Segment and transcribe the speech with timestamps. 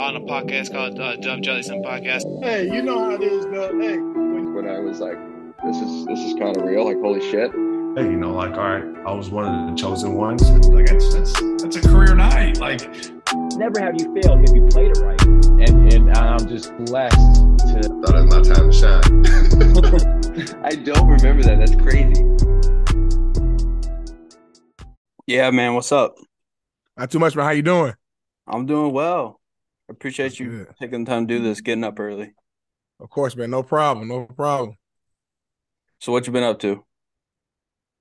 [0.00, 2.24] on a podcast called uh, Dub Jellison Podcast.
[2.42, 3.80] Hey, you know how it is, Dub.
[3.80, 5.16] Hey, when, when I was like,
[5.64, 6.84] this is this is kind of real.
[6.84, 7.50] Like, holy shit.
[7.96, 10.48] Hey, you know, like, all right, I was one of the chosen ones.
[10.68, 11.32] Like, that's that's
[11.62, 12.58] that's a career night.
[12.58, 12.80] Like,
[13.56, 15.22] never have you failed if you played it right.
[15.24, 17.82] And and I'm just blessed to.
[18.04, 19.26] Thought it was my time to shine.
[20.64, 21.58] I don't remember that.
[21.58, 22.22] That's crazy.
[25.26, 25.74] Yeah, man.
[25.74, 26.16] What's up?
[26.98, 27.46] Not too much, man.
[27.46, 27.94] How you doing?
[28.46, 29.40] I'm doing well.
[29.88, 30.74] Appreciate That's you good.
[30.80, 32.34] taking the time to do this, getting up early.
[33.00, 33.50] Of course, man.
[33.50, 34.08] No problem.
[34.08, 34.76] No problem.
[36.00, 36.84] So, what you been up to?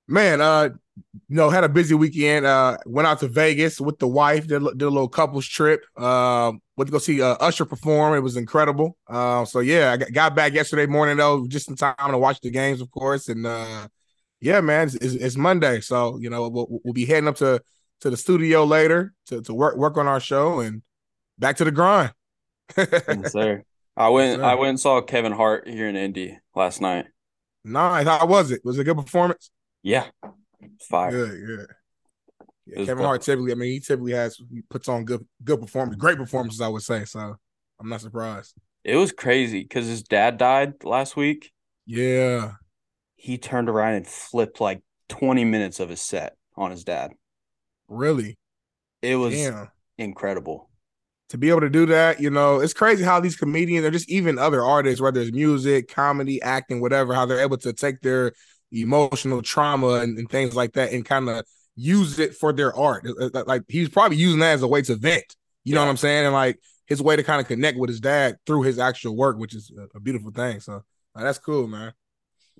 [0.07, 2.45] Man, uh, you know, had a busy weekend.
[2.45, 4.47] Uh, went out to Vegas with the wife.
[4.47, 5.83] Did, did a little couples trip.
[5.97, 8.15] Um, Uh, went to go see uh, Usher perform.
[8.15, 8.97] It was incredible.
[9.07, 12.51] Uh, so yeah, I got- back yesterday morning though, just in time to watch the
[12.51, 13.29] games, of course.
[13.29, 13.87] And uh,
[14.41, 17.61] yeah, man, it's, it's, it's Monday, so you know we'll, we'll be heading up to
[18.01, 20.81] to the studio later to to work work on our show and
[21.37, 22.11] back to the grind.
[22.77, 23.63] Yes, sir.
[23.97, 24.39] I went.
[24.39, 24.43] sir.
[24.43, 27.05] I went and saw Kevin Hart here in Indy last night.
[27.63, 28.05] nice.
[28.05, 28.61] How was it?
[28.65, 29.51] Was it a good performance?
[29.83, 30.05] Yeah,
[30.89, 31.11] fire.
[31.11, 31.67] Good, good.
[32.65, 33.03] Yeah, Kevin.
[33.05, 36.59] Hart typically, I mean, he typically has he puts on good good performance, great performances,
[36.61, 37.05] I would say.
[37.05, 37.35] So
[37.79, 38.53] I'm not surprised.
[38.83, 41.51] It was crazy because his dad died last week.
[41.87, 42.53] Yeah,
[43.15, 47.11] He turned around and flipped like 20 minutes of his set on his dad.
[47.87, 48.37] really.
[49.03, 49.69] It was Damn.
[49.99, 50.69] incredible.
[51.29, 54.09] To be able to do that, you know, it's crazy how these comedians or just
[54.09, 58.33] even other artists, whether it's music, comedy, acting, whatever, how they're able to take their
[58.71, 61.43] emotional trauma and, and things like that and kind of
[61.75, 63.07] use it for their art.
[63.07, 65.35] Uh, uh, Like he's probably using that as a way to vent.
[65.63, 65.85] You know Yeah.
[65.85, 66.25] what I'm saying?
[66.25, 69.37] And like his way to kind of connect with his dad through his actual work,
[69.39, 70.59] which is a, beautiful thing.
[70.59, 70.83] So
[71.15, 71.93] uh, that's cool, man.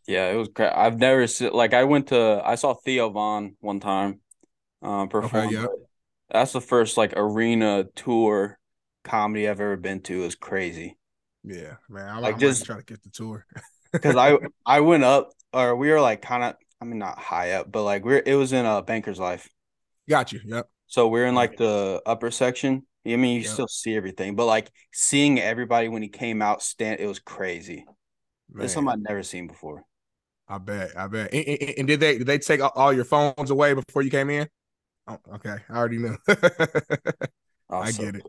[0.08, 0.49] Yeah, it was.
[0.53, 2.41] Cra- I've never seen like I went to.
[2.43, 4.21] I saw Theo Von one time,
[4.81, 5.49] um, perform.
[5.49, 5.67] yeah.
[6.31, 8.58] That's the first like arena tour
[9.04, 10.22] comedy I've ever been to.
[10.22, 10.98] It was crazy.
[11.44, 12.09] Yeah, man.
[12.09, 13.45] I, Like, I just- try to get the tour.
[13.94, 17.52] because I I went up or we were like kind of I mean not high
[17.52, 19.48] up but like we're it was in a Bankers Life
[20.10, 20.42] Got you.
[20.44, 20.67] Yep.
[20.88, 23.52] so we're in like the upper section I mean you Yeah.
[23.54, 27.86] still see everything but like seeing everybody when he came out stand it was crazy
[28.52, 29.83] Man, it's something I'd never seen before
[30.49, 30.92] I bet.
[30.98, 31.33] I bet.
[31.33, 34.30] And, and- and did they did they take all your phones away before you came
[34.30, 34.49] in?
[35.08, 36.17] Oh, okay, I already knew.
[36.27, 36.36] I,
[37.70, 38.26] I so get it.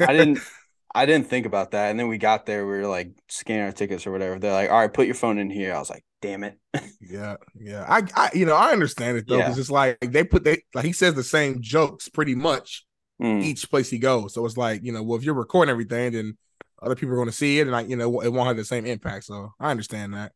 [0.00, 0.38] I didn't
[0.94, 3.72] I didn't think about that and then we got there we were like scanning our
[3.72, 6.04] tickets or whatever they're like all right put your phone in here I was like
[6.22, 6.58] damn it
[7.00, 7.84] yeah, yeah.
[7.88, 9.44] I, I, you know, I understand it though, Yeah.
[9.44, 12.84] because it's like they put they like he says the same jokes pretty much
[13.22, 13.42] Mm.
[13.42, 14.34] each place he goes.
[14.34, 16.36] So it's like you know, well, if you're recording everything, then
[16.82, 18.64] other people are going to see it, and like you know, it won't have the
[18.66, 19.24] same impact.
[19.24, 20.32] So I understand that.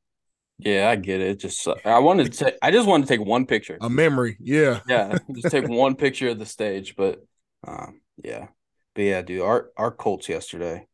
[0.65, 3.47] Yeah I get it It just I wanted to I just wanted to take one
[3.47, 4.81] picture A memory, yeah.
[4.89, 7.25] yeah, just take one picture of the stage, but
[7.67, 8.49] um, yeah,
[8.95, 10.87] but yeah, dude, our our Colts yesterday.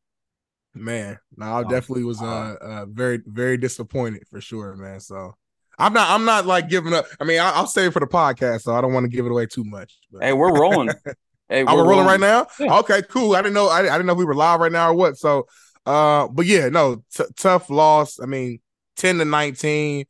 [0.75, 5.01] Man, no, I Oh, definitely was uh, uh very very disappointed for sure, man.
[5.01, 5.35] So
[5.79, 7.07] I'm not I'm not like giving up.
[7.21, 9.25] I mean, I, I'll save it for the podcast, so I don't want to give
[9.25, 9.99] it away too much.
[10.11, 10.23] But.
[10.23, 10.91] Hey, we're rolling.
[11.49, 12.49] Hey, Are we we're rolling right now?
[12.59, 12.79] Yeah.
[12.79, 13.37] Okay, cool.
[13.37, 13.69] I didn't know.
[13.69, 15.17] I, I didn't know if we were live right now or what.
[15.17, 15.47] So,
[15.87, 18.19] uh, but yeah, no, t- tough loss.
[18.21, 18.59] I mean,
[18.97, 20.07] ten to nineteen.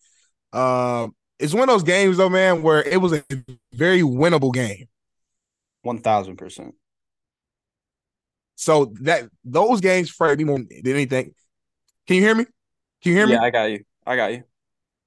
[0.52, 3.24] Um, it's one of those games though, man, where it was a
[3.72, 4.88] very winnable game.
[5.82, 6.74] One thousand percent.
[8.56, 11.34] So that those games frightened me more than anything.
[12.06, 12.44] Can you hear me?
[13.02, 13.34] Can you hear me?
[13.34, 13.84] Yeah, I got you.
[14.06, 14.44] I got you.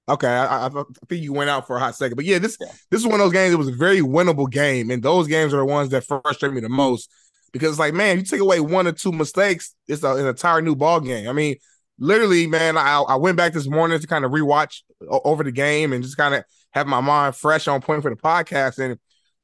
[0.07, 2.57] Okay, I, I, I think you went out for a hot second, but yeah, this
[2.59, 2.71] Yeah.
[2.89, 3.53] this is one of those games.
[3.53, 6.61] It was a very winnable game, and those games are the ones that frustrate me
[6.61, 7.11] the most
[7.51, 10.61] because it's like, man, you take away one or two mistakes, it's a, an entire
[10.61, 11.27] new ball game.
[11.27, 11.55] I mean,
[11.99, 15.93] literally, man, I I went back this morning to kind of rewatch over the game
[15.93, 18.97] and just kind of have my mind fresh on point for the podcast, and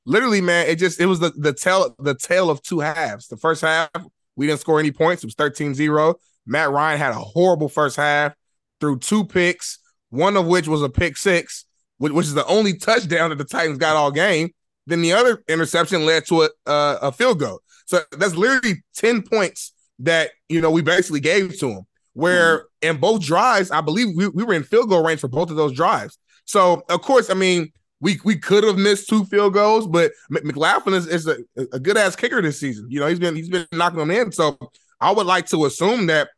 [0.05, 3.27] literally, man, it just it was the the tale the tale of two halves.
[3.27, 3.89] The first half,
[4.35, 5.23] we didn't score any points.
[5.23, 6.15] It was 13-0.
[6.47, 8.33] Matt Ryan had a horrible first half,
[8.79, 9.79] threw two picks
[10.15, 11.65] one of which was a pick six,
[11.97, 14.49] which, which is the only touchdown that the Titans got all game.
[14.87, 17.59] Then the other interception led to a, a field goal.
[17.85, 21.81] So that's literally 10 points that, you know, we basically gave to him.
[22.15, 22.89] Where mm-hmm.
[22.89, 25.57] in both drives, I believe we, we were in field goal range for both of
[25.57, 26.17] those drives.
[26.45, 30.45] So, of course, I mean, we we could have missed two field goals, but Mc-
[30.45, 31.37] McLaughlin is, is a,
[31.73, 32.87] a good ass kicker this season.
[32.89, 34.31] You know, he's been he's been knocking them in.
[34.31, 34.57] So
[34.99, 36.29] I would like to assume that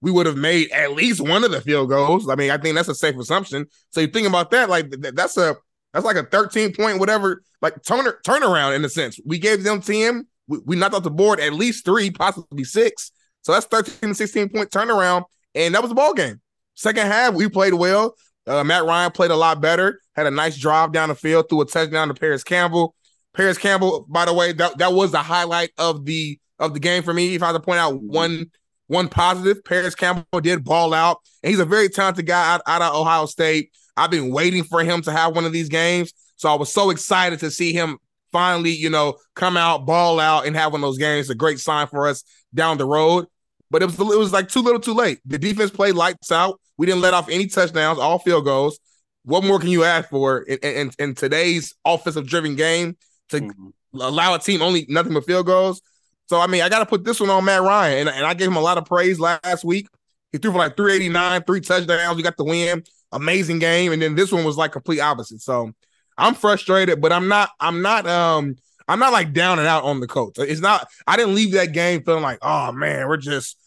[0.00, 2.28] we would have made at least one of the field goals.
[2.28, 3.66] I mean, I think that's a safe assumption.
[3.90, 5.56] So you think about that, like th- that's a
[5.92, 9.18] that's like a 13 point whatever, like turner turnaround in a sense.
[9.24, 13.12] We gave them 10, we, we knocked off the board at least three, possibly six.
[13.46, 15.22] So that's 13 to 16 point turnaround,
[15.54, 16.40] and that was the ball game.
[16.74, 18.16] Second half, we played well.
[18.44, 20.00] Uh, Matt Ryan played a lot better.
[20.16, 22.96] Had a nice drive down the field, threw a touchdown to Parris Campbell.
[23.34, 27.04] Parris Campbell, by the way, that, that was the highlight of the of the game
[27.04, 27.36] for me.
[27.36, 28.50] If I had to point out one
[28.88, 32.82] one positive, Parris Campbell did ball out, and he's a very talented guy out, out
[32.82, 33.70] of Ohio State.
[33.96, 36.90] I've been waiting for him to have one of these games, so I was so
[36.90, 37.98] excited to see him
[38.32, 41.30] finally, you know, come out, ball out, and have one of those games.
[41.30, 43.26] A great sign for us down the road.
[43.70, 45.20] But it was it was like too little, too late.
[45.26, 46.60] The defense played lights out.
[46.78, 48.78] We didn't let off any touchdowns, all field goals.
[49.24, 52.96] What more can you ask for in, in, in today's offensive driven game
[53.30, 54.00] to mm-hmm.
[54.00, 55.82] allow a team only nothing but field goals?
[56.26, 58.34] So I mean, I got to put this one on Matt Ryan, and, and I
[58.34, 59.88] gave him a lot of praise last week.
[60.32, 62.16] He threw for like 389, three touchdowns.
[62.16, 65.40] We got the win, amazing game, and then this one was like complete opposite.
[65.40, 65.72] So
[66.18, 67.50] I'm frustrated, but I'm not.
[67.60, 68.06] I'm not.
[68.06, 68.56] Um,
[68.88, 70.38] I'm not like down and out on the coach.
[70.38, 70.88] It's not.
[71.06, 73.58] I didn't leave that game feeling like, oh man, we're just,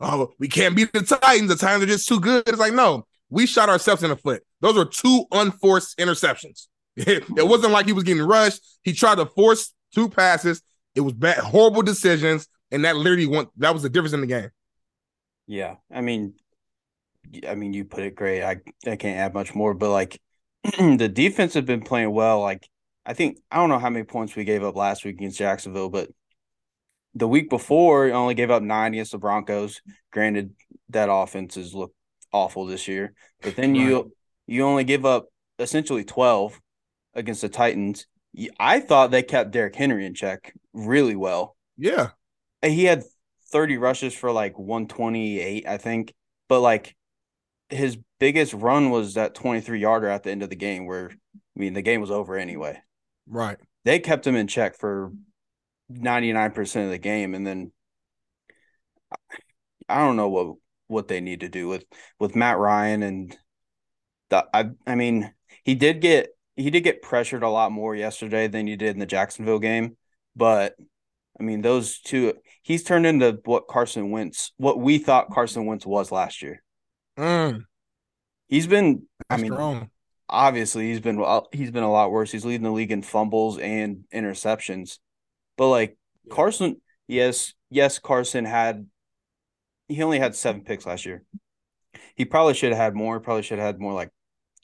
[0.00, 1.48] oh, we can't beat the Titans.
[1.48, 2.48] The Titans are just too good.
[2.48, 4.42] It's like no, we shot ourselves in the foot.
[4.60, 6.66] Those were two unforced interceptions.
[6.96, 8.60] it wasn't like he was getting rushed.
[8.82, 10.62] He tried to force two passes.
[10.94, 13.48] It was bad, horrible decisions, and that literally went.
[13.56, 14.50] That was the difference in the game.
[15.46, 16.34] Yeah, I mean,
[17.48, 18.42] I mean, you put it great.
[18.42, 18.56] I
[18.86, 20.20] I can't add much more, but like
[20.78, 22.40] the defense have been playing well.
[22.40, 22.68] Like
[23.06, 25.90] I think I don't know how many points we gave up last week against Jacksonville,
[25.90, 26.10] but
[27.14, 29.80] the week before only gave up nine against the Broncos.
[30.12, 30.54] Granted,
[30.90, 31.94] that offense has looked
[32.32, 34.12] awful this year, but then you
[34.46, 35.26] you only give up
[35.58, 36.60] essentially twelve
[37.14, 38.06] against the Titans.
[38.58, 41.56] I thought they kept Derrick Henry in check really well.
[41.76, 42.10] Yeah,
[42.62, 43.04] he had
[43.52, 46.14] thirty rushes for like one twenty eight, I think,
[46.48, 46.96] but like
[47.68, 51.60] his biggest run was that 23 yarder at the end of the game where I
[51.60, 52.80] mean the game was over anyway.
[53.26, 53.58] Right.
[53.84, 55.12] They kept him in check for
[55.92, 57.72] 99% of the game and then
[59.88, 60.56] I don't know what
[60.86, 61.84] what they need to do with
[62.18, 63.36] with Matt Ryan and
[64.30, 65.32] the I I mean
[65.64, 68.98] he did get he did get pressured a lot more yesterday than he did in
[68.98, 69.96] the Jacksonville game,
[70.34, 70.74] but
[71.38, 75.84] I mean those two he's turned into what Carson Wentz what we thought Carson Wentz
[75.84, 76.62] was last year.
[77.18, 77.64] Mm.
[78.48, 79.06] He's been.
[79.28, 79.90] That's I mean, strong.
[80.28, 82.32] Obviously he's been he's been a lot worse.
[82.32, 84.98] He's leading the league in fumbles and interceptions,
[85.56, 86.34] but like yeah.
[86.34, 88.86] Carson, yes, yes, Carson had.
[89.88, 91.24] He only had seven picks last year.
[92.14, 93.20] He probably should have had more.
[93.20, 94.10] Probably should have had more like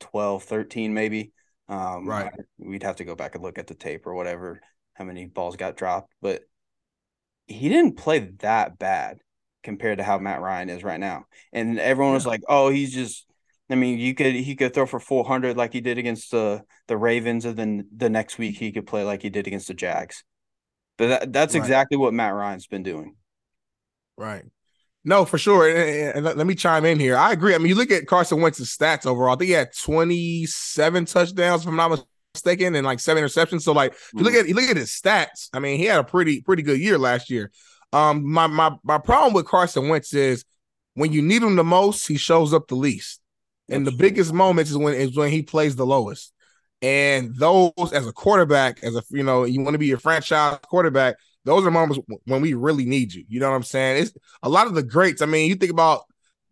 [0.01, 1.33] 12, 13 maybe.
[1.69, 2.33] Um, right.
[2.59, 4.61] We'd have to go back and look at the tape or whatever,
[4.95, 6.12] how many balls got dropped.
[6.21, 6.43] But
[7.47, 9.19] he didn't play that bad
[9.62, 11.27] compared to how Matt Ryan is right now.
[11.53, 13.27] And everyone was like, "Oh, he's just."
[13.70, 16.62] I mean, you could he could throw for four hundred like he did against the
[16.88, 19.75] the Ravens, and then the next week he could play like he did against the
[19.75, 20.25] Jags.
[20.99, 21.61] But that, that's right.
[21.61, 23.17] exactly what Matt Ryan's been doing.
[24.17, 24.44] Right.
[25.05, 25.69] No, for sure.
[25.69, 27.17] And, and, let me chime in here.
[27.17, 27.55] I agree.
[27.55, 29.34] I mean, you look at Carson Wentz's stats overall.
[29.34, 33.62] I think he had 27 touchdowns, if I'm not mistaken, and like seven interceptions.
[33.62, 34.19] So, like, mm-hmm.
[34.19, 35.49] you look at you look at his stats.
[35.55, 37.50] I mean, he had a pretty pretty good year last year.
[37.93, 40.44] Um, my my my problem with Carson Wentz is
[40.94, 43.19] when you need him the most, he shows up the least.
[43.70, 46.32] And the biggest moments is when is when he plays the lowest.
[46.82, 50.58] And those as a quarterback, as a you know, you want to be your franchise
[50.64, 53.25] quarterback, those are moments when we really need you.
[53.28, 54.02] You know what I'm saying?
[54.02, 54.12] It's
[54.43, 55.22] a lot of the greats.
[55.22, 56.02] I mean, you think about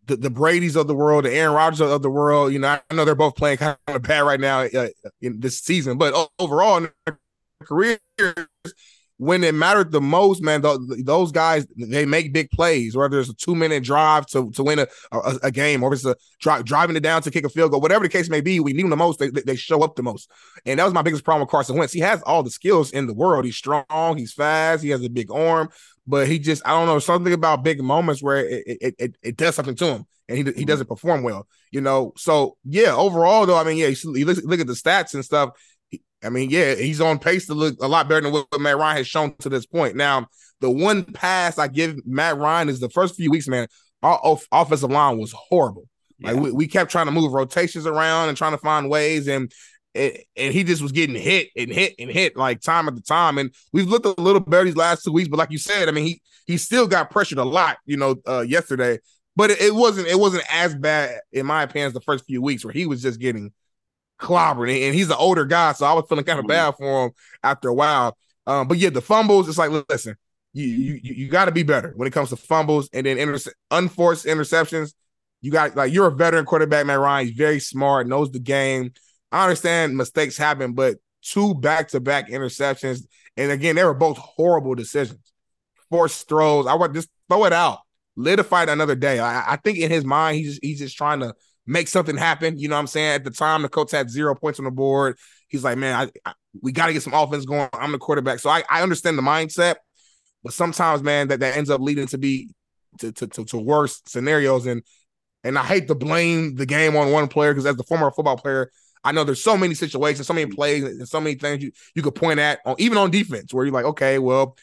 [0.05, 2.51] the, the Brady's of the world, the Aaron Rodgers of the world.
[2.51, 4.87] You know, I know they're both playing kind of bad right now uh,
[5.21, 7.19] in this season, but overall in their
[7.63, 7.99] careers,
[9.19, 10.63] when it mattered the most, man,
[11.03, 12.95] those guys they make big plays.
[12.95, 16.05] Whether it's a two minute drive to, to win a, a, a game, or it's
[16.05, 18.61] a dri- driving it down to kick a field goal, whatever the case may be,
[18.61, 19.19] we need them the most.
[19.19, 20.31] They, they show up the most,
[20.65, 21.91] and that was my biggest problem with Carson Wentz.
[21.91, 23.43] He has all the skills in the world.
[23.43, 25.67] He's strong, he's fast, he has a big arm,
[26.07, 29.37] but he just I don't know something about big moments where it it, it, it
[29.37, 30.63] does something to him, and he he mm-hmm.
[30.63, 31.45] doesn't perform well.
[31.71, 35.13] You know, so yeah, overall though, I mean, yeah, you look, look at the stats
[35.13, 35.51] and stuff.
[36.23, 38.97] I mean, yeah, he's on pace to look a lot better than what Matt Ryan
[38.97, 39.95] has shown to this point.
[39.95, 40.27] Now,
[40.59, 43.67] the one pass I give Matt Ryan is the first few weeks, man.
[44.03, 45.87] Our off- offensive line was horrible.
[46.17, 46.31] Yeah.
[46.31, 49.51] Like we, we kept trying to move rotations around and trying to find ways, and
[49.93, 53.01] it, and he just was getting hit and hit and hit like time at the
[53.01, 53.37] time.
[53.37, 55.91] And we've looked a little better these last two weeks, but like you said, I
[55.91, 58.99] mean, he he still got pressured a lot, you know, uh, yesterday.
[59.35, 62.41] But it, it wasn't it wasn't as bad in my opinion as the first few
[62.41, 63.53] weeks where he was just getting
[64.19, 67.11] clobbering, and he's an older guy, so I was feeling kind of bad for him
[67.43, 68.17] after a while.
[68.45, 70.15] Um, but yeah, the fumbles, it's like, listen,
[70.53, 73.37] you you you got to be better when it comes to fumbles and then
[73.71, 74.93] unforced interceptions.
[75.41, 77.27] You got like you're a veteran quarterback, Matt Ryan.
[77.27, 78.93] He's very smart, knows the game.
[79.31, 83.05] I understand mistakes happen, but two back to back interceptions,
[83.37, 85.31] and again, they were both horrible decisions.
[85.89, 86.67] Forced throws.
[86.67, 87.79] I would just throw it out,
[88.15, 89.19] live to fight another day.
[89.19, 91.33] I, I think in his mind, he's just, he's just trying to
[91.69, 92.57] make something happen.
[92.57, 93.15] You know what I'm saying?
[93.15, 95.17] At the time, the Colts had zero points on the board.
[95.47, 95.95] He's like, man,
[96.25, 97.69] I, I, we got to get some offense going.
[97.73, 98.39] I'm the quarterback.
[98.39, 99.75] So I, I understand the mindset,
[100.43, 102.49] but sometimes, man, that, that ends up leading to be
[102.99, 104.65] to, to, to, to worse scenarios.
[104.65, 104.81] And
[105.43, 108.35] and I hate to blame the game on one player because as the former football
[108.35, 108.71] player,
[109.03, 112.01] I know there's so many situations, so many plays, and so many things you, you
[112.01, 114.57] could point at on even on defense where you're like, okay, well,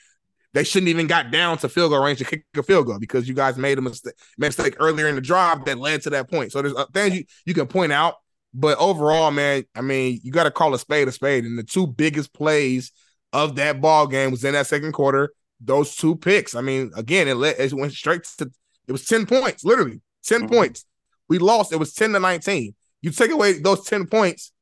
[0.56, 3.28] they shouldn't even got down to field goal range to kick a field goal because
[3.28, 6.50] you guys made a mistake, mistake earlier in the drive that led to that point.
[6.50, 8.14] So there's uh, things you, you can point out,
[8.54, 11.44] but overall, man, I mean, you got to call a spade a spade.
[11.44, 12.90] And the two biggest plays
[13.34, 15.30] of that ball game was in that second quarter.
[15.60, 16.54] Those two picks.
[16.54, 18.50] I mean, again, it, let, it went straight to
[18.88, 20.54] it was 10 points, literally 10 mm-hmm.
[20.54, 20.86] points.
[21.28, 21.70] We lost.
[21.74, 22.74] It was 10 to 19.
[23.02, 24.52] You take away those 10 points.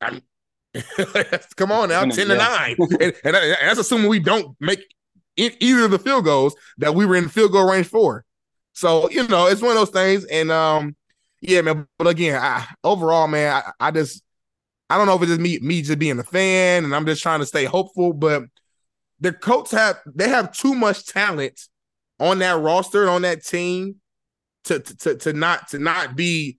[0.00, 0.20] I,
[1.56, 2.76] come on now, 10 to 9.
[2.78, 4.84] and, and, that's assuming we don't make
[5.36, 8.24] either of the field goals that we were in field goal range for.
[8.72, 10.24] So, you know, it's one of those things.
[10.24, 10.96] And um,
[11.40, 11.86] yeah, man.
[11.98, 14.22] But again, I, overall, man, I, I just
[14.90, 17.22] I don't know if it's just me, me just being a fan and I'm just
[17.22, 18.44] trying to stay hopeful, but
[19.20, 21.60] the Colts have they have too much talent
[22.20, 23.96] on that roster and on that team
[24.64, 26.58] to to to not to not be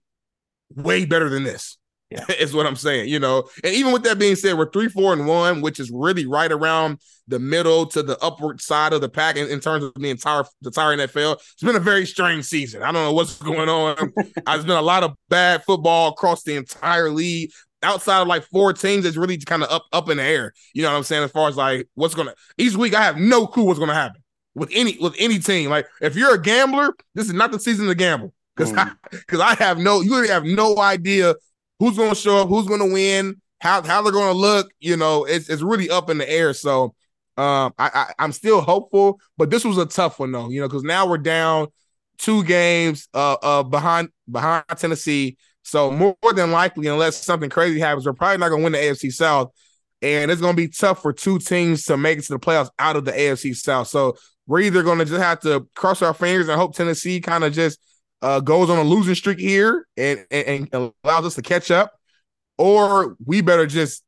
[0.74, 1.78] way better than this.
[2.10, 2.24] Yeah.
[2.38, 3.48] is what I'm saying, you know.
[3.64, 6.50] And even with that being said, we're three, four, and one, which is really right
[6.50, 10.10] around the middle to the upward side of the pack in, in terms of the
[10.10, 11.34] entire the entire NFL.
[11.34, 12.82] It's been a very strange season.
[12.82, 14.12] I don't know what's going on.
[14.46, 17.50] There's been a lot of bad football across the entire league.
[17.82, 20.52] Outside of like four teams, it's really kind of up up in the air.
[20.72, 21.24] You know what I'm saying?
[21.24, 24.22] As far as like what's gonna each week, I have no clue what's gonna happen
[24.54, 25.70] with any with any team.
[25.70, 28.96] Like if you're a gambler, this is not the season to gamble because mm.
[29.10, 31.34] because I, I, have no you really have no idea
[31.78, 34.68] who's going to show up, who's going to win, how how they're going to look.
[34.80, 36.54] You know, it's it's really up in the air.
[36.54, 36.94] So
[37.36, 40.48] um, I, I am still hopeful, but this was a tough one though.
[40.48, 41.68] You know, because now we're down
[42.18, 45.36] two games uh uh behind behind Tennessee.
[45.62, 48.78] So more than likely, unless something crazy happens, we're probably not going to win the
[48.78, 49.50] AFC South.
[50.00, 52.70] And it's going to be tough for two teams to make it to the playoffs
[52.78, 53.88] out of the AFC South.
[53.88, 54.16] So
[54.46, 57.52] we're either going to just have to cross our fingers and hope Tennessee kind of
[57.52, 57.80] just
[58.22, 61.92] uh, goes on a losing streak here and, and, and allows us to catch up,
[62.58, 64.04] or we better just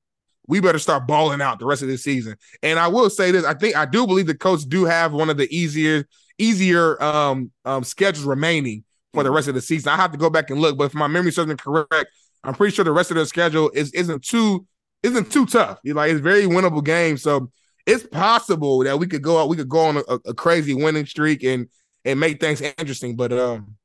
[0.49, 2.37] we better start balling out the rest of this season.
[2.63, 5.31] And I will say this: I think I do believe the Colts do have one
[5.31, 9.93] of the easier easier um, um, schedules remaining for the rest of the season.
[9.93, 12.07] I have to go back and look, but if my memory serves me correct,
[12.43, 14.67] I'm pretty sure the rest of the schedule is isn't too
[15.03, 15.79] isn't too tough.
[15.85, 17.51] You like it's very winnable game, so
[17.87, 21.07] it's possible that we could go out, we could go on a, a crazy winning
[21.07, 21.69] streak and
[22.05, 23.17] and make things interesting.
[23.17, 23.77] But um,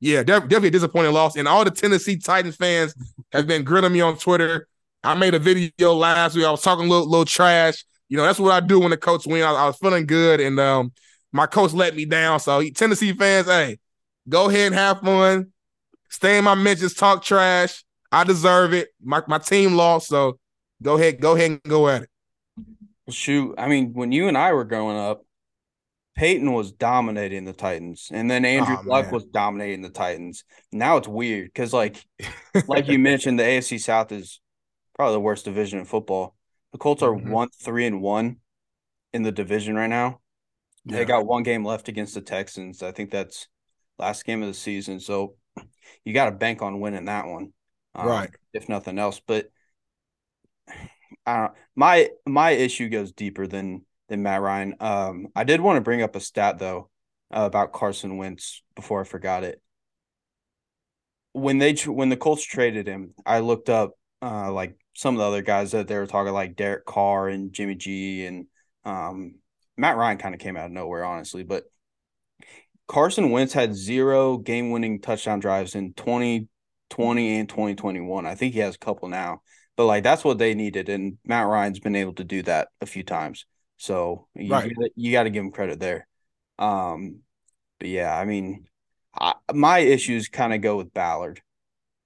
[0.00, 1.36] yeah, def- definitely a disappointing loss.
[1.36, 2.94] And all the Tennessee Titans fans
[3.32, 4.68] have been grilling me on Twitter.
[5.04, 6.44] I made a video last week.
[6.44, 7.84] I was talking a little, little trash.
[8.08, 9.42] You know, that's what I do when the Colts win.
[9.42, 10.92] I, I was feeling good, and um,
[11.32, 12.40] my Colts let me down.
[12.40, 13.78] So Tennessee fans, hey,
[14.28, 15.52] go ahead and have fun.
[16.08, 17.82] Stay in my mentions, talk trash.
[18.12, 18.90] I deserve it.
[19.02, 20.38] My my team lost, so
[20.82, 22.08] go ahead, go ahead and go at it.
[23.08, 25.24] Shoot, I mean, when you and I were growing up,
[26.14, 29.14] Peyton was dominating the Titans, and then Andrew oh, Luck man.
[29.14, 30.44] was dominating the Titans.
[30.70, 32.04] Now it's weird because, like,
[32.68, 34.40] like you mentioned, the AFC South is
[34.94, 36.36] probably the worst division in football.
[36.72, 37.30] The Colts are mm-hmm.
[37.30, 38.36] one three and one
[39.12, 40.20] in the division right now.
[40.84, 40.98] Yeah.
[40.98, 42.82] They got one game left against the Texans.
[42.82, 43.48] I think that's
[43.98, 45.00] last game of the season.
[45.00, 45.36] So
[46.04, 47.52] you got to bank on winning that one,
[47.94, 48.30] um, right?
[48.52, 49.50] If nothing else, but
[51.26, 54.74] uh, my my issue goes deeper than than Matt Ryan.
[54.80, 56.90] Um, I did want to bring up a stat though
[57.32, 59.60] uh, about Carson Wentz before I forgot it.
[61.32, 65.26] When they when the Colts traded him, I looked up uh, like some of the
[65.26, 68.46] other guys that they were talking like Derek Carr and Jimmy G and
[68.84, 69.36] um,
[69.76, 71.42] Matt Ryan kind of came out of nowhere, honestly.
[71.42, 71.64] But
[72.88, 78.26] Carson Wentz had zero game winning touchdown drives in 2020 and 2021.
[78.26, 79.42] I think he has a couple now,
[79.76, 80.88] but like that's what they needed.
[80.88, 83.46] And Matt Ryan's been able to do that a few times.
[83.78, 84.72] So you, right.
[84.94, 86.06] you got to give him credit there.
[86.58, 87.20] Um,
[87.78, 88.66] but yeah, I mean,
[89.14, 91.40] I, my issues kind of go with Ballard,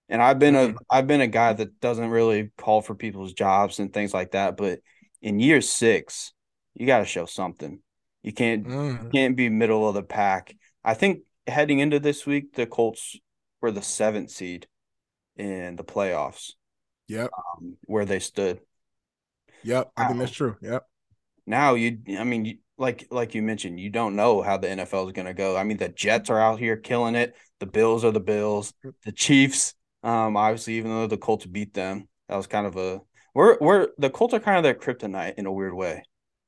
[0.09, 0.77] and I've been mm-hmm.
[0.77, 4.33] a I've been a guy that doesn't really call for people's jobs and things like
[4.33, 4.57] that.
[4.57, 4.81] But
[5.23, 6.33] in year six,
[6.75, 7.81] you got to show something.
[8.23, 9.13] You can't mm.
[9.13, 10.55] can't be middle of the pack.
[10.85, 13.17] I think heading into this week, the Colts
[13.61, 14.67] were the seventh seed
[15.37, 16.53] in the playoffs.
[17.09, 18.61] Yep, um, where they stood.
[19.63, 20.57] Yep, I think that's true.
[20.61, 20.85] Yep
[21.47, 25.07] now you I mean you, like like you mentioned, you don't know how the NFL
[25.07, 25.57] is going to go.
[25.57, 27.35] I mean, the Jets are out here killing it.
[27.61, 28.75] The Bills are the Bills.
[29.05, 29.75] The Chiefs,
[30.07, 33.01] um, obviously, even though the Colts beat them, that was kind of a
[33.35, 36.05] we're we're the Colts are kind of their kryptonite in a weird way.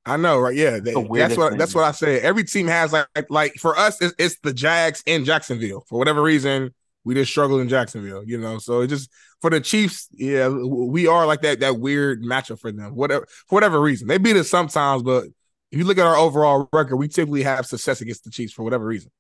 [0.06, 0.54] I know, right?
[0.54, 1.58] Yeah, they, that's what thing.
[1.58, 2.20] that's what I say.
[2.20, 6.22] Every team has like like for us, it's, it's the Jags in Jacksonville for whatever
[6.22, 6.72] reason.
[7.04, 8.58] We just struggle in Jacksonville, you know.
[8.58, 9.10] So it just
[9.40, 12.94] for the Chiefs, yeah, we are like that that weird matchup for them.
[12.94, 15.24] Whatever for whatever reason, they beat us sometimes, but
[15.70, 18.62] if you look at our overall record, we typically have success against the Chiefs for
[18.62, 19.10] whatever reason.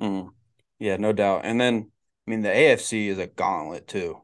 [0.00, 0.28] Mm.
[0.78, 1.42] Yeah, no doubt.
[1.44, 1.90] And then,
[2.30, 4.20] I mean, the AFC is a gauntlet too,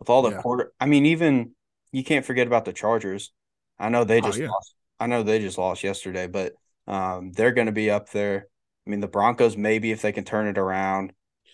[0.00, 0.42] with all the Yeah.
[0.42, 0.72] quarter.
[0.80, 1.52] I mean, even
[1.92, 3.32] you can't forget about the Chargers.
[3.78, 4.48] I know they Oh, just yeah.
[4.48, 4.74] lost.
[4.98, 6.54] I know they just lost yesterday, but
[6.88, 8.48] um, they're going to be up there.
[8.86, 11.12] I mean, the Broncos maybe if they can turn it around.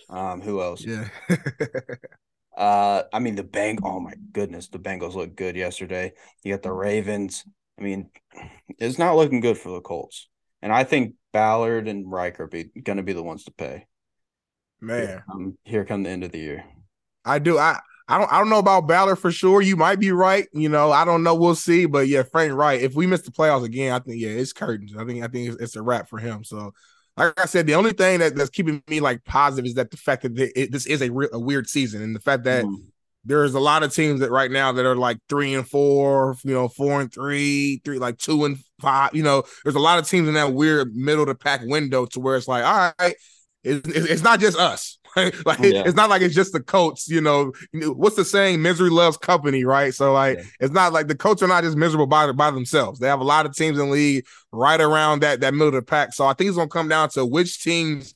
[0.09, 0.83] Um, who else?
[0.83, 1.09] Yeah.
[2.55, 3.79] Uh, I mean, the Bang.
[3.83, 6.13] Oh my goodness, the Bengals looked good yesterday.
[6.43, 7.45] You got the Ravens.
[7.79, 8.11] I mean,
[8.79, 10.29] it's not looking good for the Colts,
[10.61, 13.87] and I think Ballard and Reich are be, going to be the ones to pay.
[14.83, 15.23] Man.
[15.33, 16.65] Um, here come the end of the year.
[17.25, 17.57] I do.
[17.59, 19.63] I I don't I don't know about Ballard for sure.
[19.63, 20.47] You might be right.
[20.53, 21.35] You know, I don't know.
[21.35, 21.87] We'll see.
[21.87, 22.81] But yeah, Frank Reich.
[22.81, 24.95] If we miss the playoffs again, I think yeah, it's curtains.
[24.99, 26.43] I think I think it's, it's a wrap for him.
[26.45, 26.73] So,
[27.17, 29.97] like I said, the only thing that, that's keeping me like positive is that the
[29.97, 32.75] fact that it, this is a, re- a weird season, and the fact that Mhm.
[33.25, 36.53] there's a lot of teams that right now that are like three and four, you
[36.53, 39.15] know, four and three, three like two and five.
[39.15, 42.21] You know, there's a lot of teams in that weird middle to pack window to
[42.21, 43.15] where it's like, all right,
[43.65, 44.99] it's, it's not just us.
[45.17, 45.83] like Yeah.
[45.85, 47.09] it's not like it's just the Colts.
[47.09, 48.63] You know, what's the saying?
[48.63, 49.93] Misery loves company, right?
[49.95, 50.45] So like, Yeah.
[50.61, 52.99] it's not like the Colts are not just miserable by by themselves.
[52.99, 55.75] They have a lot of teams in the league right around that that middle of
[55.75, 56.15] the pack.
[56.15, 58.15] So I think it's gonna come down to which teams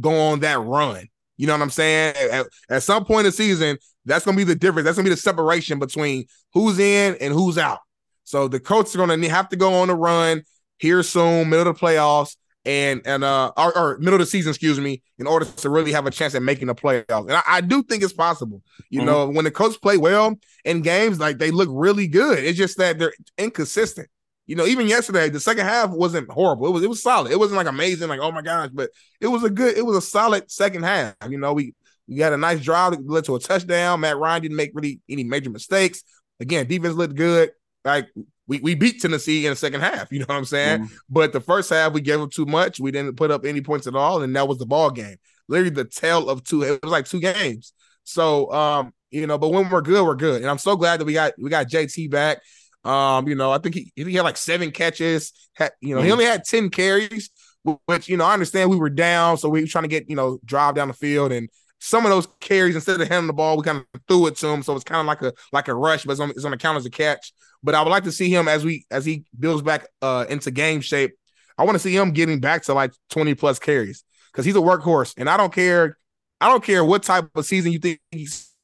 [0.00, 1.08] go on that run.
[1.36, 2.14] You know what I'm saying?
[2.16, 4.86] At, at some point in the season, that's gonna be the difference.
[4.86, 6.24] That's gonna be the separation between
[6.54, 7.80] who's in and who's out.
[8.24, 10.42] So the coaches are gonna have to go on the run
[10.78, 14.50] here soon, middle of the playoffs, and and uh or, or middle of the season,
[14.50, 17.28] excuse me, in order to really have a chance at making the playoffs.
[17.28, 18.62] And I, I do think it's possible.
[18.90, 19.04] You Mhm.
[19.04, 22.38] know, when the coaches play well in games, like they look really good.
[22.44, 24.08] It's just that they're inconsistent.
[24.46, 26.66] You know, even yesterday, the second half wasn't horrible.
[26.66, 27.30] It was it was solid.
[27.32, 29.96] It wasn't like amazing, like oh my gosh, but it was a good, it was
[29.96, 31.14] a solid second half.
[31.28, 31.74] You know, we
[32.08, 34.00] we had a nice drive that led to a touchdown.
[34.00, 36.02] Matt Ryan didn't make really any major mistakes.
[36.40, 37.50] Again, defense looked good.
[37.84, 38.08] Like
[38.48, 40.10] we, we beat Tennessee in the second half.
[40.10, 40.80] You know what I'm saying?
[40.80, 40.90] Mhm.
[41.08, 42.80] But the first half we gave them too much.
[42.80, 45.16] We didn't put up any points at all, and that was the ball game.
[45.48, 46.62] Literally the tale of two.
[46.62, 47.72] It was like two games.
[48.04, 50.42] So um, you know, but when we're good, we're good.
[50.42, 52.38] And I'm so glad that we got we got JT back.
[52.84, 55.32] Um, you know, I think he, he had like seven catches.
[55.54, 56.12] Had, you know, he Mhm.
[56.12, 57.30] only had 10 carries,
[57.86, 60.16] which you know, I understand we were down, so we were trying to get, you
[60.16, 61.48] know, drive down the field and
[61.80, 64.48] some of those carries instead of handing the ball, we kind of threw it to
[64.48, 64.62] him.
[64.64, 66.56] So it's kind of like a like a rush, but it's on, it's on the
[66.56, 67.32] count as a catch.
[67.62, 70.50] But I would like to see him as we as he builds back uh into
[70.50, 71.12] game shape.
[71.56, 74.60] I want to see him getting back to like 20 plus carries because he's a
[74.60, 75.14] workhorse.
[75.16, 75.98] And I don't care,
[76.40, 78.54] I don't care what type of season you think he's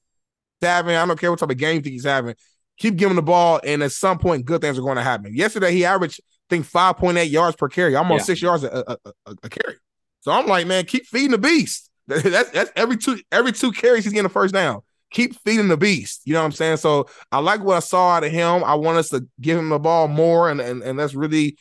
[0.62, 0.96] having.
[0.96, 2.35] I don't care what type of game you think he's having.
[2.78, 5.35] Keep giving the ball, and at some point, good things are going to happen.
[5.35, 8.24] Yesterday, he averaged, I think, 5.8 yards per carry, almost Yeah.
[8.26, 9.76] six yards a, a, a, a carry.
[10.22, 11.90] So I'm like, man, keep feeding the beast.
[12.09, 14.83] That's that's every two every two carries he's getting a first down.
[15.14, 16.22] Keep feeding the beast.
[16.24, 16.77] You know what I'm saying?
[16.79, 18.62] So I like what I saw out of him.
[18.64, 21.57] I want us to give him the ball more and and, and let's really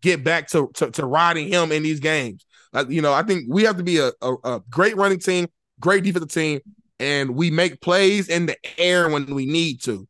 [0.00, 2.46] get back to, to to riding him in these games.
[2.72, 5.48] Like, you know, I think we have to be a, a, a great running team,
[5.80, 6.60] great defensive team,
[6.98, 10.06] and we make plays in the air when we need to.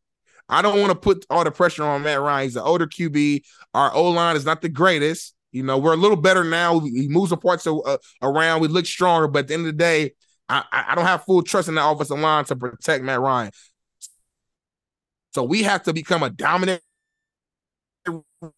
[0.49, 2.45] I don't want to put all the pressure on Matt Ryan.
[2.45, 3.43] He's an older QB.
[3.75, 5.35] Our O line is not the greatest.
[5.51, 6.79] You know, we're a little better now.
[6.81, 8.61] He moves the parts uh, around.
[8.61, 10.13] We look stronger, but at the end of the day,
[10.49, 13.51] I, I don't have full trust in the offensive line to protect Matt Ryan.
[15.35, 16.83] So we have to become a dominant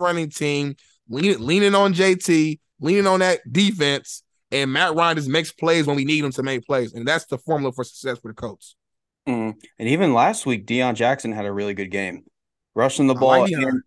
[0.01, 0.75] running team,
[1.09, 5.97] lean, leaning on JT, leaning on that defense, and Matt Ryan just makes plays when
[5.97, 8.77] we need him to make plays, and that's the formula for success for the Colts.
[9.29, 9.55] Mhm.
[9.79, 12.25] And even last week, Deon Jackson had a really good game,
[12.75, 13.83] rushing the ball like and,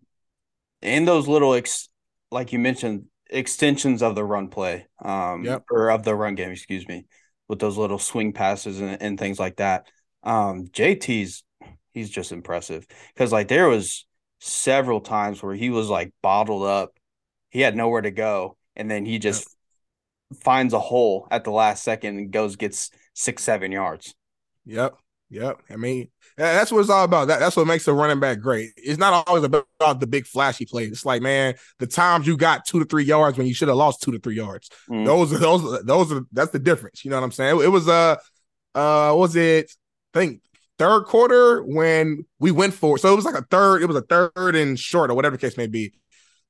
[0.82, 1.88] and those little, ex,
[2.30, 5.64] like you mentioned, extensions of the run play, um, Yep.
[5.70, 7.04] or of the run game, excuse me,
[7.48, 9.86] with those little swing passes and, and things like that.
[10.22, 11.44] Um, JT's
[11.94, 14.06] he's just impressive because like there was
[14.40, 16.96] several times where he was like bottled up,
[17.50, 19.56] he had nowhere to go, and then he just
[20.42, 24.14] finds a hole at the last second and goes gets six seven yards.
[24.66, 24.98] Yep.
[25.30, 25.60] Yep.
[25.70, 27.28] I mean, that's what it's all about.
[27.28, 28.70] That, that's what makes a running back great.
[28.76, 30.90] It's not always about the big flashy plays.
[30.90, 33.76] It's like, man, the times you got two to three yards when you should have
[33.76, 34.70] lost two to three yards.
[34.90, 35.04] Mm.
[35.04, 37.04] Those are those those are that's the difference.
[37.04, 37.60] You know what I'm saying?
[37.60, 38.16] It was uh
[38.74, 39.70] uh was it
[40.14, 40.40] I think
[40.78, 43.00] third quarter when we went for it.
[43.00, 45.40] So it was like a third, it was a third and short or whatever the
[45.40, 45.92] case may be.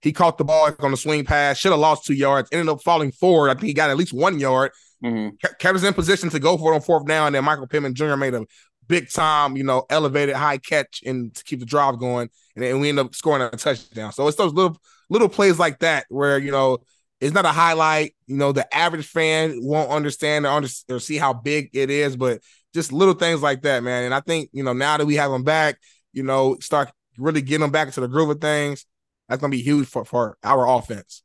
[0.01, 2.83] He caught the ball on the swing pass, should have lost two yards, ended up
[2.83, 3.51] falling forward.
[3.51, 4.71] I think he got at least one yard
[5.05, 5.39] Mhm.
[5.61, 7.29] kept us in position to go for it on fourth down.
[7.29, 8.17] And then Michael Pittman Jr.
[8.17, 8.45] made a
[8.87, 12.29] big time, you know, elevated high catch and to keep the drive going.
[12.57, 14.13] And then we end up scoring a touchdown.
[14.13, 14.77] So it's those little
[15.11, 16.79] little plays like that where you know
[17.21, 18.15] it's not a highlight.
[18.27, 22.17] You know, the average fan won't understand or, under, or see how big it is,
[22.17, 22.41] but
[22.75, 24.05] just little things like that, man.
[24.05, 25.79] And I think you know now that we have them back,
[26.13, 28.85] you know, start really getting them back into the groove of things.
[29.29, 31.23] that's gonna be huge for for our offense.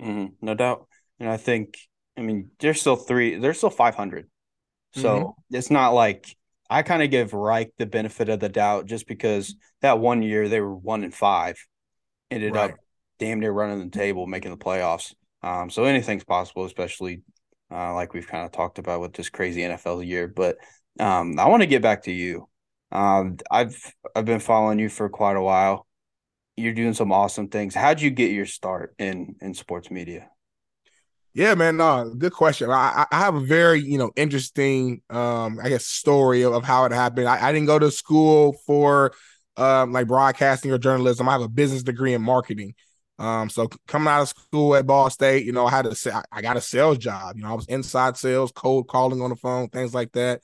[0.00, 0.86] Mhm, no doubt.
[1.18, 1.78] And I think,
[2.18, 4.28] I mean, they're still three, they're still 500.
[4.92, 5.30] So Mm-hmm.
[5.52, 6.36] it's not like
[6.70, 10.48] I kind of give Reich the benefit of the doubt just because that one year
[10.50, 11.56] they were one and five,
[12.30, 12.74] ended Right.
[12.74, 12.80] up
[13.18, 15.14] damn near running the table, making the playoffs.
[15.42, 17.22] Um, so anything's possible, especially
[17.72, 20.28] uh, like we've kind of talked about with this crazy NFL year.
[20.28, 20.58] But
[21.00, 22.48] um, I want to get back to you.
[22.92, 23.76] Um, I've
[24.16, 25.86] I've been following you for quite a while.
[26.56, 27.74] You're doing some awesome things.
[27.74, 30.30] How'd you get your start in in sports media?
[31.38, 31.76] Yeah, man.
[31.76, 32.68] No, good question.
[32.68, 36.64] I, I I have a very, you know, interesting, um, I guess, story of, of
[36.64, 37.28] how it happened.
[37.28, 39.12] I, I didn't go to school for,
[39.56, 41.28] um, like broadcasting or journalism.
[41.28, 42.74] I have a business degree in marketing.
[43.20, 46.10] Um, so coming out of school at Ball State, you know, I had to say
[46.32, 47.36] I got a sales job.
[47.36, 50.40] You know, I was inside sales, cold calling on the phone, things like that.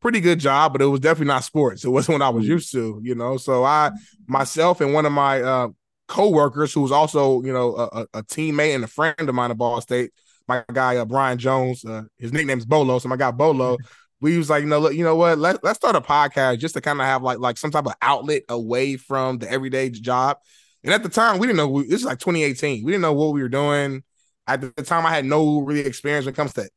[0.00, 1.84] Pretty good job, but it was definitely not sports.
[1.84, 3.36] It wasn't what I was used to, you know.
[3.36, 3.90] So I
[4.28, 5.68] myself and one of my uh
[6.06, 9.56] co-workers who was also, you know, a- a teammate and a friend of mine at
[9.56, 10.12] Ball State,
[10.48, 12.98] my guy uh, Brian Jones, uh, his nickname's Bolo.
[12.98, 13.76] So my guy Bolo,
[14.20, 15.38] we was like, you know, look, you know what?
[15.38, 17.94] Let, let's start a podcast just to kind of have like like some type of
[18.02, 20.38] outlet away from the everyday job.
[20.84, 22.84] And at the time, we didn't know we, this is like 2018.
[22.84, 24.02] We didn't know what we were doing.
[24.46, 26.68] At the time, I had no really experience when it comes to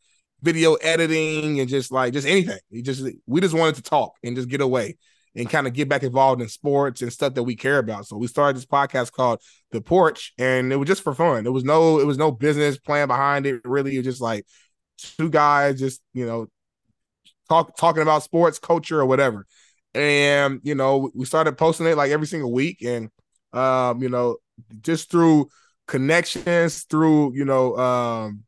[0.42, 2.60] video editing and just like just anything.
[2.72, 4.98] We just we just wanted to talk and just get away
[5.36, 8.08] and kind of get back involved in sports and stuff that we care about.
[8.08, 11.46] So we started this podcast called The Porch, and it was just for fun.
[11.46, 13.62] It was no it was no business plan behind it.
[13.64, 14.46] Really, it was just like
[14.98, 16.48] two guys just you know
[17.48, 19.46] talk talking about sports, culture, or whatever.
[19.94, 23.10] And you know, we started posting it like every single week, and
[23.54, 24.38] um, you know,
[24.82, 25.50] just through
[25.88, 28.44] connections, through you know, um,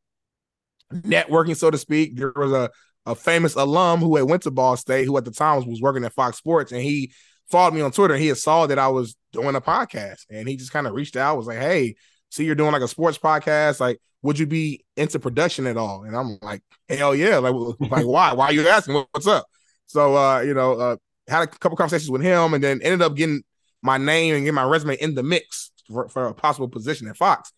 [0.94, 2.16] networking, so to speak.
[2.16, 2.70] There was a
[3.06, 6.04] a famous alum who had went to Ball State, who at the time was, working
[6.04, 7.12] at Fox Sports, and he
[7.50, 8.14] followed me on Twitter.
[8.14, 11.16] And he saw that I was doing a podcast, and he just kind of reached
[11.16, 11.96] out, was like, "Hey,
[12.30, 13.80] see, you're doing like a sports podcast.
[13.80, 17.38] Like, would you be into production at all?" And I'm like, "Hell yeah!
[17.38, 17.56] Like,
[17.92, 18.34] like why?
[18.34, 18.96] Why are you asking?
[19.12, 19.48] What's up?"
[19.88, 23.16] So, uh, you know, uh, had a couple conversations with him, and then ended up
[23.16, 23.44] getting
[23.82, 27.18] my name and getting my resume in the mix for, for a possible position at
[27.18, 27.52] Fox.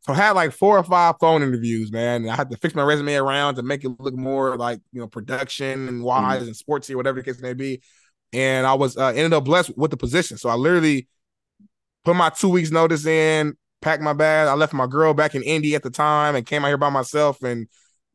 [0.00, 2.22] So I had like four or five phone interviews, man.
[2.22, 5.00] And I had to fix my resume around to make it look more like you
[5.00, 7.82] know production and wise and sportsy, whatever the case may be.
[8.32, 10.38] And I was uh, ended up blessed with the position.
[10.38, 11.08] So I literally
[12.04, 14.48] put my two weeks notice in, packed my bag.
[14.48, 16.90] I left my girl back in Indy at the time and came out here by
[16.90, 17.66] myself and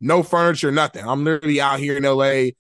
[0.02, 1.08] no furniture, nothing.
[1.08, 2.52] I'm literally out here in LA.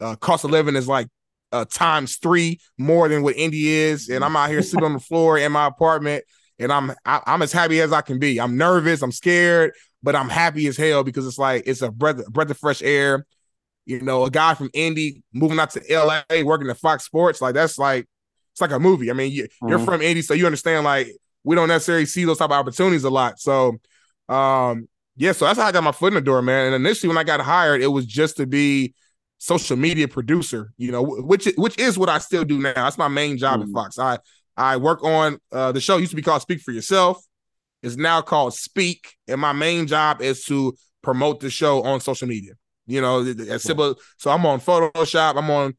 [0.00, 1.08] Uh, cost of living is like
[1.52, 5.00] uh, times three more than what Indy is, and I'm out here sitting on the
[5.00, 6.24] floor in my apartment,
[6.62, 8.40] and I'm I, I'm as happy as I can be.
[8.40, 9.72] I'm nervous, I'm scared,
[10.02, 13.26] but I'm happy as hell because it's like it's a breath breath of fresh air.
[13.84, 17.54] You know, a guy from Indy moving out to LA, working at Fox Sports, like
[17.54, 18.08] that's like
[18.52, 19.10] it's like a movie.
[19.10, 19.84] I mean, you, you're Mhm.
[19.84, 21.08] from Indy, so you understand like
[21.44, 23.40] we don't necessarily see those type of opportunities a lot.
[23.40, 23.78] So,
[24.28, 26.66] um, yeah, so that's how I got my foot in the door, man.
[26.66, 28.94] And initially, when I got hired, it was just to be
[29.38, 32.72] social media producer, you know, which which is what I still do now.
[32.74, 33.72] That's my main job at Mhm.
[33.72, 33.98] Fox.
[33.98, 34.18] I
[34.56, 37.24] I work on uh, the show used to be called Speak for Yourself.
[37.82, 42.28] It's now called Speak, and my main job is to promote the show on social
[42.28, 42.52] media.
[42.86, 43.96] You know, as simple.
[44.18, 45.36] So I'm on Photoshop.
[45.36, 45.74] I'm on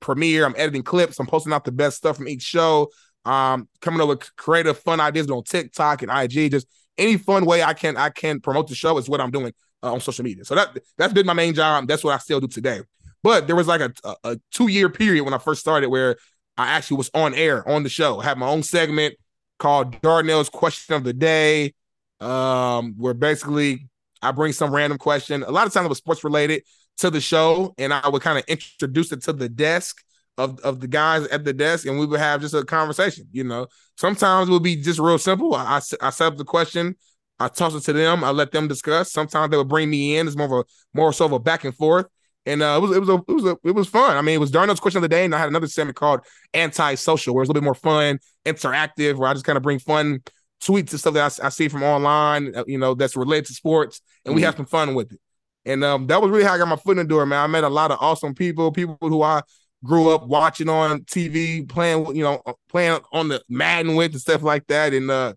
[0.00, 0.44] Premiere.
[0.44, 1.18] I'm editing clips.
[1.18, 2.90] I'm posting out the best stuff from each show.
[3.24, 6.50] Um, coming up with creative, fun ideas on TikTok and IG.
[6.50, 6.66] Just
[6.98, 9.92] any fun way I can I can promote the show is what I'm doing uh,
[9.92, 10.44] on social media.
[10.44, 11.86] So that that's been my main job.
[11.86, 12.80] That's what I still do today.
[13.22, 16.16] But there was like a, a, a two year period when I first started where
[16.56, 18.20] I actually was on air on the show.
[18.20, 19.14] I had my own segment
[19.58, 21.74] called Darnell's Question of the Day,
[22.20, 23.88] um, where basically
[24.22, 25.42] I bring some random question.
[25.42, 26.62] A lot of times it was sports related
[26.98, 30.02] to the show, and I would kind of introduce it to the desk
[30.36, 33.26] of, of the guys at the desk, and we would have just a conversation.
[33.32, 35.54] You know, sometimes it would be just real simple.
[35.54, 36.96] I, I, set up the question,
[37.38, 39.12] I toss it to them, I let them discuss.
[39.12, 40.26] Sometimes they would bring me in.
[40.26, 42.06] It's more of a more so of a back and forth.
[42.46, 44.16] And uh, it was it was a, it was a, it was fun.
[44.16, 46.20] I mean, it was Darnell's question of the day, and I had another segment called
[46.54, 49.78] Anti-Social, where it's a little bit more fun, interactive, where I just kind of bring
[49.78, 50.22] fun
[50.62, 53.54] tweets and stuff that I, I see from online, uh, you know, that's related to
[53.54, 55.20] sports, and we have some fun with it.
[55.64, 57.42] And um, that was really how I got my foot in the door, man.
[57.42, 59.42] I met a lot of awesome people, people who I
[59.84, 64.20] grew up watching on TV, playing, you know, uh, playing on the Madden with and
[64.20, 64.94] stuff like that.
[64.94, 65.34] And uh,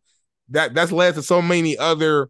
[0.49, 2.29] that that's led to so many other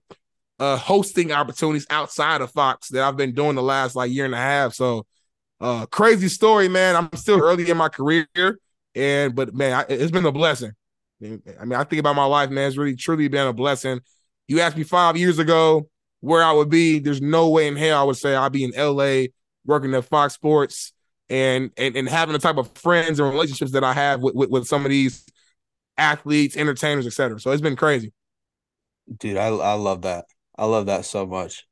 [0.59, 4.33] uh hosting opportunities outside of Fox that I've been doing the last like year and
[4.35, 4.73] a half.
[4.73, 5.05] So
[5.61, 6.95] uh crazy story, man.
[6.95, 8.27] I'm still early in my career,
[8.95, 10.71] and but man, I, it's been a blessing.
[11.21, 11.25] I
[11.65, 12.67] mean, I think about my life, man.
[12.67, 14.01] It's really truly been a blessing.
[14.47, 15.89] You asked me five years ago
[16.19, 16.99] where I would be.
[16.99, 19.27] There's no way in hell I would say I'd be in LA
[19.65, 20.93] working at Fox Sports.
[21.29, 24.49] and and, and having the type of friends and relationships that I have with, with,
[24.49, 25.25] with some of these
[25.97, 27.39] athletes, entertainers, etc.
[27.39, 28.11] So it's been crazy.
[29.17, 30.25] Dude, I I love that.
[30.57, 31.65] I love that so much.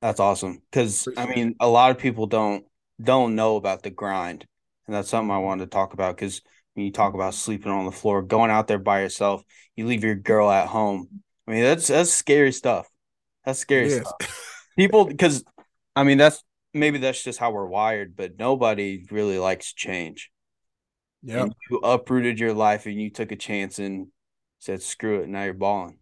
[0.00, 0.62] That's awesome.
[0.72, 2.64] Cause I mean, a lot of people don't
[3.00, 4.46] don't know about the grind.
[4.86, 6.40] And that's something I wanted to talk about because
[6.74, 9.42] when you talk about sleeping on the floor, going out there by yourself,
[9.76, 11.08] you leave your girl at home.
[11.46, 12.88] I mean, that's that's scary stuff.
[13.44, 14.06] That's scary Yes.
[14.06, 14.72] stuff.
[14.76, 15.44] People because
[15.94, 16.42] I mean that's
[16.74, 20.30] maybe that's just how we're wired, but nobody really likes change.
[21.22, 21.46] Yeah.
[21.70, 24.08] You uprooted your life and you took a chance and
[24.58, 25.98] said, screw it, now you're balling.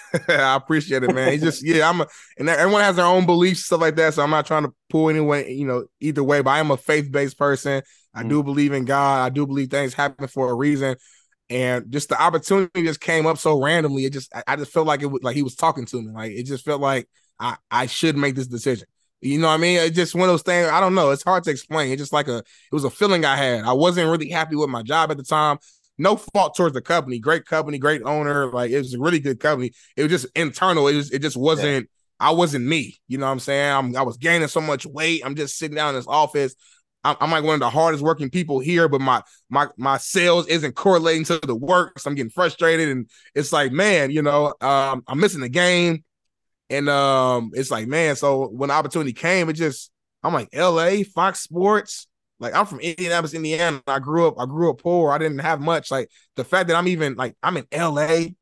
[0.28, 1.32] I appreciate it, man.
[1.32, 2.06] It's just yeah, I'm a
[2.38, 4.14] and everyone has their own beliefs, stuff like that.
[4.14, 6.40] So I'm not trying to pull anyone, you know, either way.
[6.42, 7.82] But I am a faith based person.
[8.14, 8.28] I Mm.
[8.28, 9.24] do believe in God.
[9.24, 10.96] I do believe things happen for a reason.
[11.50, 14.04] And just the opportunity just came up so randomly.
[14.04, 16.12] It just I, I just felt like it was like he was talking to me.
[16.12, 18.86] Like it just felt like I I should make this decision.
[19.20, 19.78] You know what I mean?
[19.78, 20.68] It's just one of those things.
[20.68, 21.10] I don't know.
[21.10, 21.92] It's hard to explain.
[21.92, 23.64] It's just like a it was a feeling I had.
[23.64, 25.58] I wasn't really happy with my job at the time.
[26.02, 27.20] No fault towards the company.
[27.20, 28.50] Great company, great owner.
[28.52, 29.72] Like it was a really good company.
[29.96, 30.88] It was just internal.
[30.88, 31.88] It was it just wasn't
[32.18, 32.98] I wasn't me.
[33.08, 33.72] You know what I'm saying?
[33.72, 35.22] I'm, I was gaining so much weight.
[35.24, 36.54] I'm just sitting down in this office.
[37.04, 40.46] I'm, I'm like one of the hardest working people here, but my my my sales
[40.48, 41.98] isn't correlating to the work.
[41.98, 46.04] So I'm getting frustrated, and it's like, man, you know, um, I'm missing the game,
[46.70, 48.16] and um, it's like, man.
[48.16, 49.90] So when the opportunity came, it just,
[50.22, 51.04] I'm like, L.A.
[51.04, 52.06] Fox Sports.
[52.42, 53.82] Like I'm from Indianapolis, Indiana.
[53.86, 54.34] I grew up.
[54.40, 55.12] I grew up poor.
[55.12, 55.92] I didn't have much.
[55.92, 58.34] Like the fact that I'm even like I'm in L.A.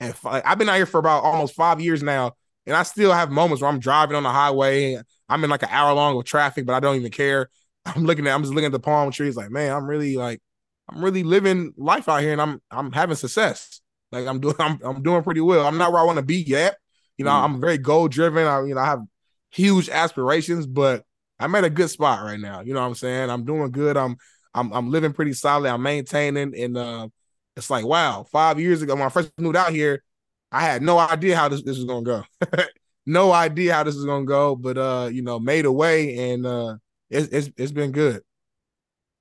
[0.00, 2.34] and I've been out here for about almost five years now,
[2.66, 5.00] and I still have moments where I'm driving on the highway.
[5.28, 7.50] I'm in like an hour long of traffic, but I don't even care.
[7.86, 10.40] I'm looking at I'm just looking at the palm trees like, man, I'm really like
[10.88, 13.80] I'm really living life out here and I'm I'm having success.
[14.12, 15.66] Like I'm doing I'm I'm doing pretty well.
[15.66, 16.76] I'm not where I want to be yet.
[17.18, 17.44] You know, Mm.
[17.44, 18.46] I'm very goal driven.
[18.46, 19.02] I you know, I have
[19.50, 21.04] huge aspirations, but
[21.40, 22.60] I'm at a good spot right now.
[22.60, 23.30] You know what I'm saying?
[23.30, 23.96] I'm doing good.
[23.96, 24.16] I'm
[24.54, 25.70] I'm I'm living pretty solid.
[25.70, 27.08] I'm maintaining and uh
[27.56, 30.02] it's like wow, 5 years ago when I first moved out here,
[30.52, 32.24] I had no idea how this this was to go.
[33.06, 36.46] no idea how this is to go, but uh you know, made a way and
[36.46, 36.76] uh
[37.10, 38.22] it's it's it's been good.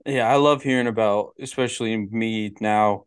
[0.06, 3.06] Yeah, I love hearing about, especially me now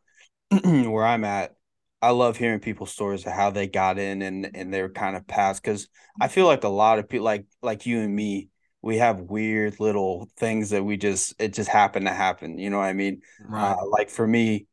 [0.65, 1.55] where I'm at.
[2.03, 5.27] I love hearing people's stories of how they got in and and their kind of
[5.27, 5.89] past because
[6.21, 8.51] I feel like a lot of people like like you and me,
[8.83, 12.59] we have weird little things that we just it just happened to happen.
[12.59, 13.23] You know what I mean?
[13.53, 14.67] Uh, like for me,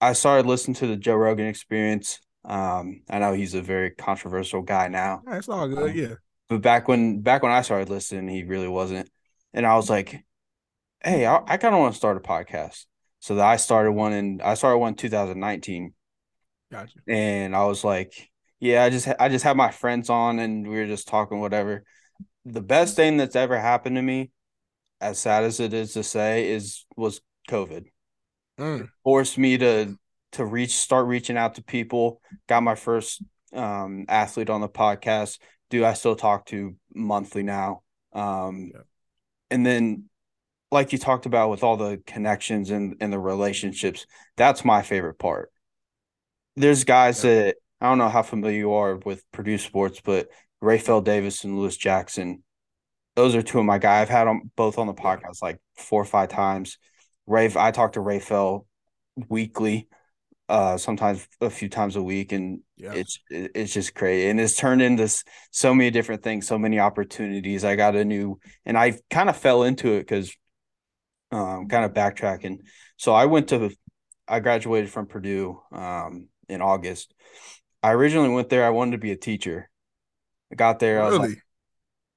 [0.00, 2.20] I started listening to the Joe Rogan Experience.
[2.44, 5.94] Um, I know he's a very controversial guy now, Yeah, it's all good.
[5.94, 6.14] Yeah.
[6.48, 9.08] but back when back when I started listening, he really wasn't.
[9.52, 10.24] And I was like,
[11.02, 12.86] "Hey, I, I kind of want to start a podcast."
[13.20, 15.94] So that I started one in I started one in 2019,
[16.70, 16.98] Gotcha.
[17.06, 18.30] and I was like,
[18.60, 21.84] "Yeah, I just I just had my friends on, and we were just talking whatever."
[22.44, 24.30] The best thing that's ever happened to me,
[25.00, 27.86] as sad as it is to say, is was COVID
[28.58, 28.88] Mm.
[29.02, 29.98] forced me to
[30.32, 33.20] to reach start reaching out to people got my first
[33.52, 35.38] um athlete on the podcast
[35.70, 38.82] Do i still talk to monthly now um Yeah.
[39.50, 40.04] and then
[40.70, 45.18] like you talked about with all the connections and and the relationships that's my favorite
[45.18, 45.50] part
[46.56, 47.34] there's guys Yeah.
[47.34, 50.28] that i don't know how familiar you are with purdue sports but
[50.64, 52.42] Rapheal davis and lewis jackson
[53.16, 56.02] those are two of my guys i've had them both on the podcast like four
[56.02, 56.78] or five times
[57.26, 58.66] Rafe, I talk to Rapheal
[59.28, 59.88] weekly,
[60.48, 62.92] uh, sometimes a few times a week, and Yeah.
[62.92, 65.08] it's it's just crazy, and it's turned into
[65.50, 67.64] so many different things, so many opportunities.
[67.64, 70.36] I got a new, and I kind of fell into it because,
[71.30, 72.58] um, kind of backtracking.
[72.98, 73.70] So I went to,
[74.28, 77.14] I graduated from Purdue, um, in August.
[77.82, 78.64] I originally went there.
[78.66, 79.70] I wanted to be a teacher.
[80.54, 81.02] I got there.
[81.02, 81.42] I was like, really?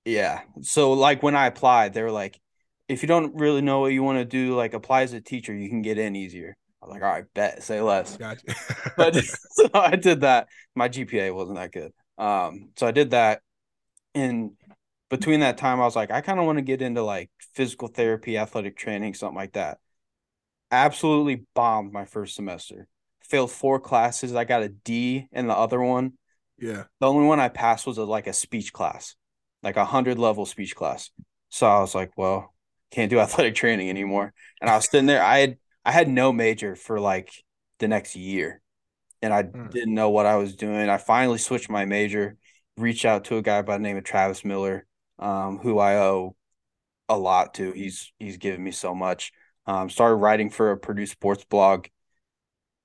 [0.05, 0.41] yeah.
[0.61, 2.39] So like when I applied, they were like,
[2.87, 5.55] if you don't really know what you want to do, like apply as a teacher,
[5.55, 6.55] you can get in easier.
[6.81, 8.15] I was like, all right, bet, say less.
[8.15, 8.45] gotcha.
[8.95, 9.15] But
[9.51, 10.47] so I did that.
[10.75, 11.91] My GPA wasn't that good.
[12.19, 13.41] Um, so I did that.
[14.13, 14.51] And
[15.09, 17.87] between that time, I was like, I kind of want to get into like physical
[17.87, 19.79] therapy, athletic training, something like that.
[20.69, 22.87] Absolutely bombed my first semester.
[23.21, 24.35] Failed four classes.
[24.35, 26.13] I got a D in the other one.
[26.59, 26.85] Yeah.
[26.99, 29.15] The only one I passed was a, like a speech class,
[29.63, 31.11] like a hundred level speech class.
[31.49, 32.53] So I was like, well,
[32.91, 34.33] can't do athletic training anymore.
[34.61, 35.23] And I was sitting there.
[35.23, 37.31] I had I had no major for like
[37.79, 38.61] the next year,
[39.21, 39.71] and I Hmm.
[39.71, 40.89] didn't know what I was doing.
[40.89, 42.37] I finally switched my major.
[42.77, 44.87] Reached out to a guy by the name of Travis Miller,
[45.19, 46.35] um, who I owe
[47.09, 47.71] a lot to.
[47.73, 49.31] He's he's given me so much.
[49.67, 51.87] Um, started writing for a Purdue sports blog,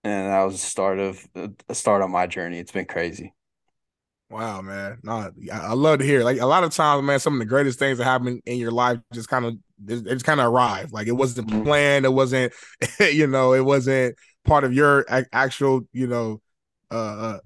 [0.05, 2.59] and that was the start of the start on my journey.
[2.59, 3.35] It's been crazy.
[4.33, 4.99] Wow, man.
[5.03, 6.25] No, I, love to hear.
[6.25, 8.71] Like a lot of times, man, some of the greatest things that happen in your
[8.71, 9.55] life just kind of
[9.87, 10.90] it just kind of arrive.
[10.90, 11.64] Like it wasn't Mhm.
[11.64, 12.07] planned.
[12.07, 12.55] It wasn't,
[13.01, 16.40] you know, it wasn't part of your actual, you know,
[16.90, 17.38] uh, uh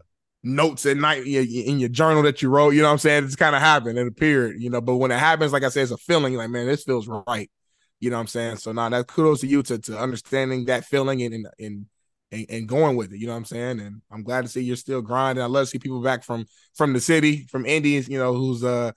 [0.45, 2.71] notes at night in your, journal that you wrote.
[2.71, 3.25] You know what I'm saying?
[3.25, 3.99] It's kind of happened.
[3.99, 4.81] It appeared, you know.
[4.81, 6.35] But when it happens, like I said, it's a feeling.
[6.35, 7.51] Like man, this feels right.
[7.99, 8.57] You know what I'm saying?
[8.59, 11.87] So now that kudos to you to to understanding that feeling and and and
[12.33, 13.19] and, and going with it.
[13.19, 13.81] You know what I'm saying?
[13.81, 15.43] And I'm glad to see you're still grinding.
[15.43, 18.65] I love to see people back from from the city, from Indians, you know, who's
[18.65, 18.93] uh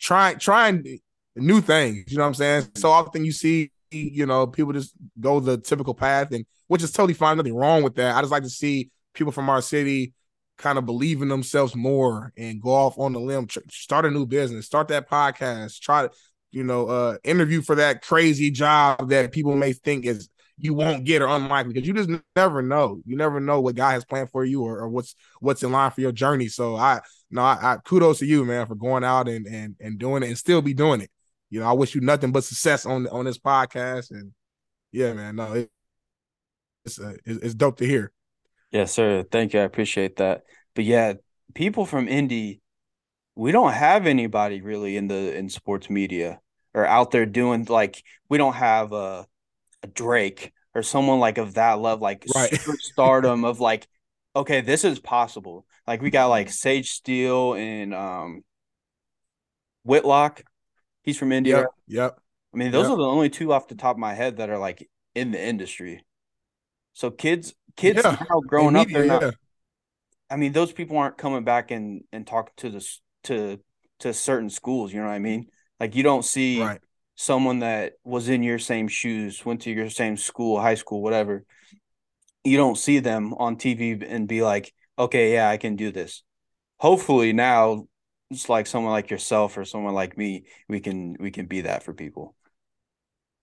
[0.00, 0.98] trying trying
[1.36, 2.04] new things.
[2.08, 2.66] You know what I'm saying?
[2.74, 6.92] So often you see, you know, people just go the typical path, and which is
[6.92, 7.36] totally fine.
[7.36, 8.16] Nothing wrong with that.
[8.16, 10.12] I just like to see people from our city
[10.56, 14.10] kind of believe in themselves more and go off on the limb, tr- start a
[14.10, 16.10] new business, start that podcast, try to,
[16.52, 21.04] you know, uh interview for that crazy job that people may think is you won't
[21.04, 23.00] get or unlikely because you just never know.
[23.04, 25.90] You never know what God has planned for you or, or what's what's in line
[25.90, 26.48] for your journey.
[26.48, 29.98] So I no, I, I kudos to you, man, for going out and and and
[29.98, 31.10] doing it and still be doing it.
[31.50, 34.10] You know, I wish you nothing but success on on this podcast.
[34.10, 34.32] And
[34.92, 35.70] yeah, man, no, it,
[36.84, 38.12] it's uh, it's dope to hear.
[38.70, 39.24] Yes, sir.
[39.30, 39.60] Thank you.
[39.60, 40.42] I appreciate that.
[40.74, 41.14] But yeah,
[41.54, 42.60] people from Indy,
[43.34, 46.40] we don't have anybody really in the in sports media
[46.74, 49.26] or out there doing like we don't have a,
[49.84, 52.50] a Drake or someone like of that level, like Right.
[52.50, 53.88] super stardom of like,
[54.36, 55.66] okay, this is possible.
[55.86, 58.44] Like we got like Sage Steele and um
[59.84, 60.42] Whitlock.
[61.02, 61.50] He's from Indy.
[61.50, 62.18] Yep, yep.
[62.54, 62.92] I mean, those Yep.
[62.92, 65.42] are the only two off the top of my head that are like in the
[65.42, 66.04] industry.
[66.94, 68.16] So kids, kids Yeah.
[68.30, 69.22] now growing In up, they're not.
[69.22, 69.30] yeah.
[70.30, 73.60] I mean, those people aren't coming back and and talking to this to
[74.00, 74.92] to certain schools.
[74.92, 75.48] You know what I mean?
[75.80, 76.80] Like you don't see Right.
[77.16, 81.44] Someone that was in your same shoes, went to your same school, high school, whatever.
[82.44, 86.22] You don't see them on TV and be like, okay, yeah, I can do this.
[86.78, 87.88] Hopefully now,
[88.30, 91.82] it's like someone like yourself or someone like me, we can we can be that
[91.84, 92.36] for people.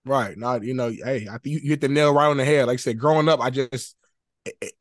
[0.05, 0.35] Right.
[0.37, 2.65] Not, you know, hey, I think you, hit the nail right on the head.
[2.67, 3.95] Like I said, growing up, I just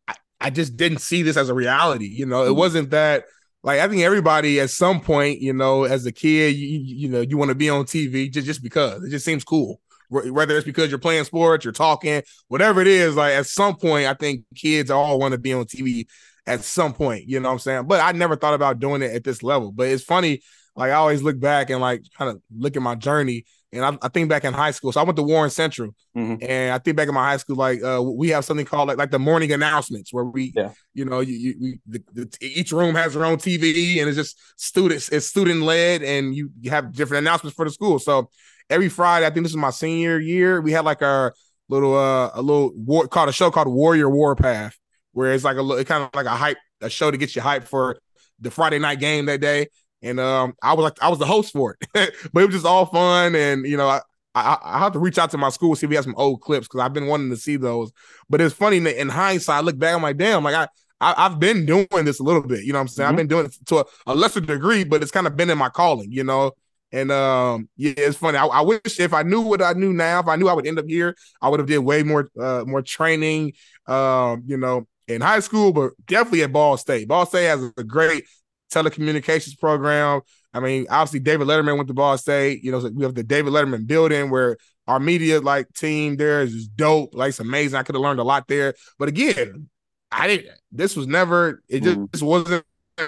[0.09, 2.07] I, I just didn't see this as a reality.
[2.07, 2.57] You know, it Mhm.
[2.57, 3.25] wasn't that
[3.63, 7.21] like I think everybody at some point, you know, as a kid, you, you know,
[7.21, 9.81] you want to be on TV just, just because it just seems cool.
[10.09, 14.07] Whether it's because you're playing sports, you're talking, whatever it is, like at some point,
[14.07, 16.07] I think kids all want to be on TV
[16.47, 17.87] at some point, you know what I'm saying?
[17.87, 19.71] But I never thought about doing it at this level.
[19.71, 20.41] But it's funny,
[20.75, 23.45] like I always look back and like kind of look at my journey.
[23.73, 24.91] And I, I think back in high school.
[24.91, 25.93] So I went to Warren Central.
[26.17, 26.43] Mhm.
[26.43, 28.99] And I think back in my high school, like uh, we have something called like
[28.99, 30.73] like the morning announcements, where we, Yeah.
[30.93, 34.17] you know, you, you we, the, the, each room has their own TV, and it's
[34.17, 37.99] just students, it's student led, and you, you have different announcements for the school.
[38.01, 38.29] So
[38.69, 41.33] every Friday, I think this is my senior year, we had like our
[41.69, 44.77] little uh a little war called a show called Warrior Warpath,
[45.13, 47.37] where it's like a little it kind of like a hype a show to get
[47.37, 47.99] you hyped for
[48.41, 49.69] the Friday night game that day.
[50.03, 51.89] And um, I was like, I was the host for it,
[52.33, 53.35] but it was just all fun.
[53.35, 54.01] And you know, I,
[54.35, 56.41] I I have to reach out to my school see if we have some old
[56.41, 57.93] clips because I've been wanting to see those.
[58.29, 60.69] But it's funny that in hindsight, I look back, I'm like, damn, like I.
[61.03, 63.09] I, I've been doing this a little bit, you know what I'm saying?
[63.09, 65.57] I've been doing it to a, a lesser degree, but it's kind of been in
[65.57, 66.53] my calling, you know.
[66.93, 68.37] And um, yeah, it's funny.
[68.37, 70.67] I, I wish if I knew what I knew now, if I knew I would
[70.67, 73.53] end up here, I would have did way more uh more training,
[73.87, 77.07] um, you know, in high school, but definitely at Ball State.
[77.07, 78.25] Ball State has a great
[78.71, 80.21] telecommunications program.
[80.53, 82.65] I mean, obviously David Letterman went to Ball State.
[82.65, 84.57] You know, we have the David Letterman building where
[84.89, 87.15] our media like team there is just dope.
[87.15, 87.79] Like it's amazing.
[87.79, 88.75] I could have learned a lot there.
[88.99, 89.69] But again,
[90.11, 90.59] I didn't.
[90.73, 91.63] This was never.
[91.69, 92.65] It just, just wasn't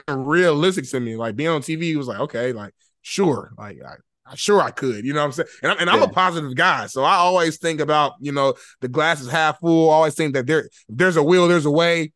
[0.09, 1.17] realistic to me.
[1.17, 3.95] Like being on TV was like okay, like sure, like I,
[4.27, 5.05] I sure I could.
[5.05, 5.49] You know what I'm saying?
[5.63, 6.05] And, I'm, and I'm Yeah.
[6.05, 9.91] a positive guy, so I always think about you know the glass is half full.
[9.91, 12.13] I always think that there there's a will, there's a way.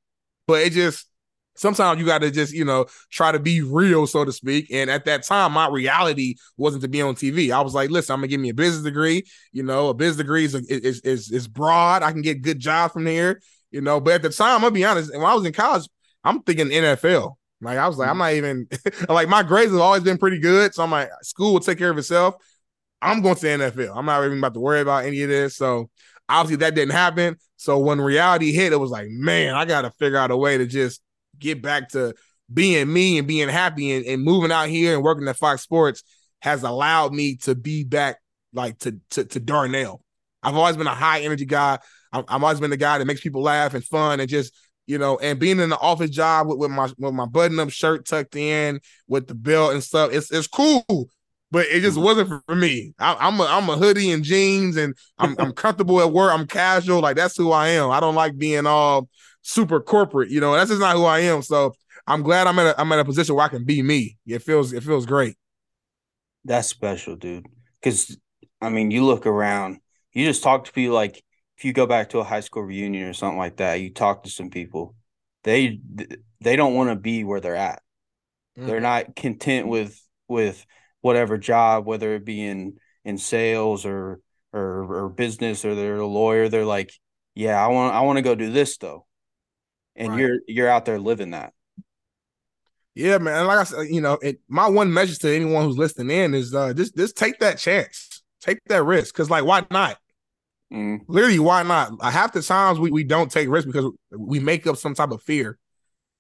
[0.47, 1.07] But it just
[1.57, 4.69] sometimes you got to just you know try to be real, so to speak.
[4.71, 7.51] And at that time, my reality wasn't to be on TV.
[7.51, 9.25] I was like, listen, I'm gonna give me a business degree.
[9.53, 12.03] You know, a business degree is is is, is broad.
[12.03, 13.40] I can get good jobs from there.
[13.71, 15.12] You know, but at the time, I'm gonna be honest.
[15.12, 15.88] When I was in college,
[16.25, 17.35] I'm thinking NFL.
[17.61, 18.19] Like I was like, I'm mm.
[18.19, 18.69] not even
[19.09, 20.75] like my grades have always been pretty good.
[20.75, 22.35] So I'm like, school will take care of itself.
[23.01, 23.97] I'm going to the NFL.
[23.97, 25.57] I'm not even about to worry about any of this.
[25.57, 25.90] So
[26.29, 27.37] obviously that didn't happen.
[27.57, 30.59] So when reality hit, it was like, man, I got to figure out a way
[30.59, 31.00] to just
[31.39, 32.15] get back to
[32.53, 36.03] being me and being happy and, and moving out here and working at Fox Sports
[36.41, 38.19] has allowed me to be back
[38.53, 40.03] like to to, to Darnell.
[40.43, 41.79] I've always been a high energy guy.
[42.13, 44.53] I'm, I've always been the guy that makes people laugh and fun and just
[44.87, 47.71] you know, and being in the office job with, with my with my button up
[47.71, 50.85] shirt tucked in with the belt and stuff, it's it's cool,
[51.51, 52.05] but it just mm-hmm.
[52.05, 52.95] wasn't for, for me.
[52.99, 56.33] I, I'm a I'm a hoodie and jeans, and I'm I'm comfortable at work.
[56.33, 57.91] I'm casual, like that's who I am.
[57.91, 59.09] I don't like being all
[59.47, 60.55] super corporate, you know.
[60.55, 61.42] That's just not who I am.
[61.42, 61.73] So
[62.07, 64.19] I'm glad I'm at a, I'm at a position where I can be me.
[64.27, 65.37] It feels it feels great.
[66.44, 67.47] That's special, dude.
[67.81, 68.17] Because
[68.61, 69.79] I mean, you look around,
[70.13, 70.94] you just talk to people.
[70.94, 71.23] Like
[71.57, 74.25] if you go back to a high school reunion or something like that, you talk
[74.25, 74.94] to some people.
[75.44, 75.81] They
[76.40, 77.83] they don't want to be where they're at.
[78.59, 78.67] Mm.
[78.67, 80.65] They're not content with with
[81.01, 84.21] whatever job, whether it be in in sales or
[84.53, 86.49] or or business or they're a lawyer.
[86.49, 86.92] They're like,
[87.35, 89.07] yeah, I want I want to go do this though,
[89.97, 90.21] and Right.
[90.21, 91.53] you're you're out there living that.
[92.94, 93.38] Yeah, man.
[93.38, 96.35] And like I said, you know, it, my one message to anyone who's listening in
[96.35, 99.99] is uh, just just take that chance, take that risk, because like, why not?
[100.73, 101.92] Mm, Literally, why not?
[102.03, 105.23] Half the times we, we don't take risks because we make up some type of
[105.23, 105.59] fear,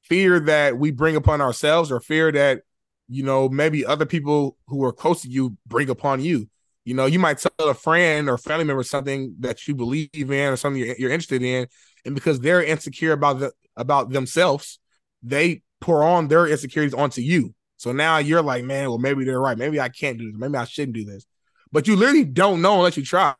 [0.02, 2.62] fear that we bring upon ourselves, or fear that
[3.08, 6.48] you know maybe other people who are close to you bring upon you.
[6.86, 10.52] You know, you might tell a friend or family member something that you believe in
[10.52, 11.66] or something you're, you're interested in,
[12.04, 14.78] and because they're insecure about the about themselves,
[15.20, 17.52] they pour on their insecurities onto you.
[17.76, 19.58] So now you're like, man, well, maybe they're right.
[19.58, 20.38] Maybe I can't do this.
[20.38, 21.26] Maybe I shouldn't do this.
[21.72, 23.34] But you literally don't know unless you try.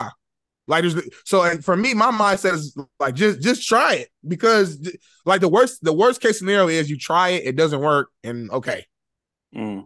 [0.67, 4.93] Like there's so and for me, my mindset is like just just try it because
[5.25, 8.51] like the worst the worst case scenario is you try it, it doesn't work, and
[8.51, 8.85] okay,
[9.55, 9.85] mm.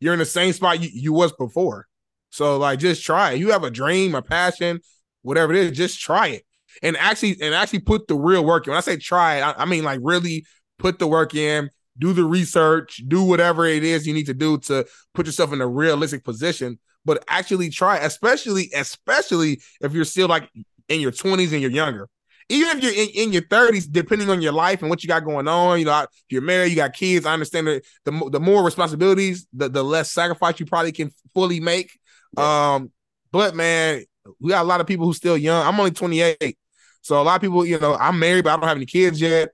[0.00, 1.86] you're in the same spot you, you was before.
[2.30, 3.38] So like just try it.
[3.38, 4.80] You have a dream, a passion,
[5.22, 6.44] whatever it is, just try it.
[6.82, 8.72] And actually and actually put the real work in.
[8.72, 10.44] When I say try it, I, I mean like really
[10.78, 14.58] put the work in, do the research, do whatever it is you need to do
[14.58, 20.28] to put yourself in a realistic position, but actually try, especially, especially if you're still
[20.28, 20.50] like
[20.88, 22.08] in your 20s and you're younger.
[22.48, 25.24] Even if you're in, in your 30s, depending on your life and what you got
[25.24, 27.26] going on, you know, if you're married, you got kids.
[27.26, 31.58] I understand that the, the more responsibilities, the, the less sacrifice you probably can fully
[31.58, 31.98] make.
[32.36, 32.90] Um,
[33.32, 34.04] but man,
[34.40, 35.66] we got a lot of people who still young.
[35.66, 36.58] I'm only 28.
[37.02, 39.20] So a lot of people, you know, I'm married, but I don't have any kids
[39.20, 39.50] yet.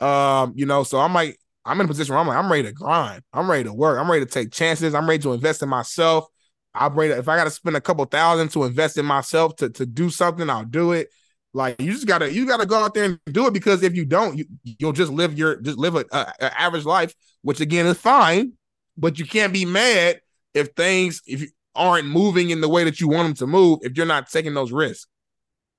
[0.00, 2.64] Um, you know, so I'm like, I'm in a position where I'm like, I'm ready
[2.64, 3.22] to grind.
[3.32, 3.98] I'm ready to work.
[4.00, 4.94] I'm ready to take chances.
[4.94, 6.26] I'm ready to invest in myself.
[6.74, 9.54] I'm ready to, if I got to spend a couple thousand to invest in myself
[9.56, 11.08] to, to do something, I'll do it.
[11.54, 14.06] Like you just gotta you gotta go out there and do it because if you
[14.06, 17.84] don't, you you'll just live your just live a, a, a average life, which again
[17.84, 18.54] is fine,
[18.96, 20.20] but you can't be mad
[20.54, 23.80] if things if you aren't moving in the way that you want them to move
[23.82, 25.06] if you're not taking those risks.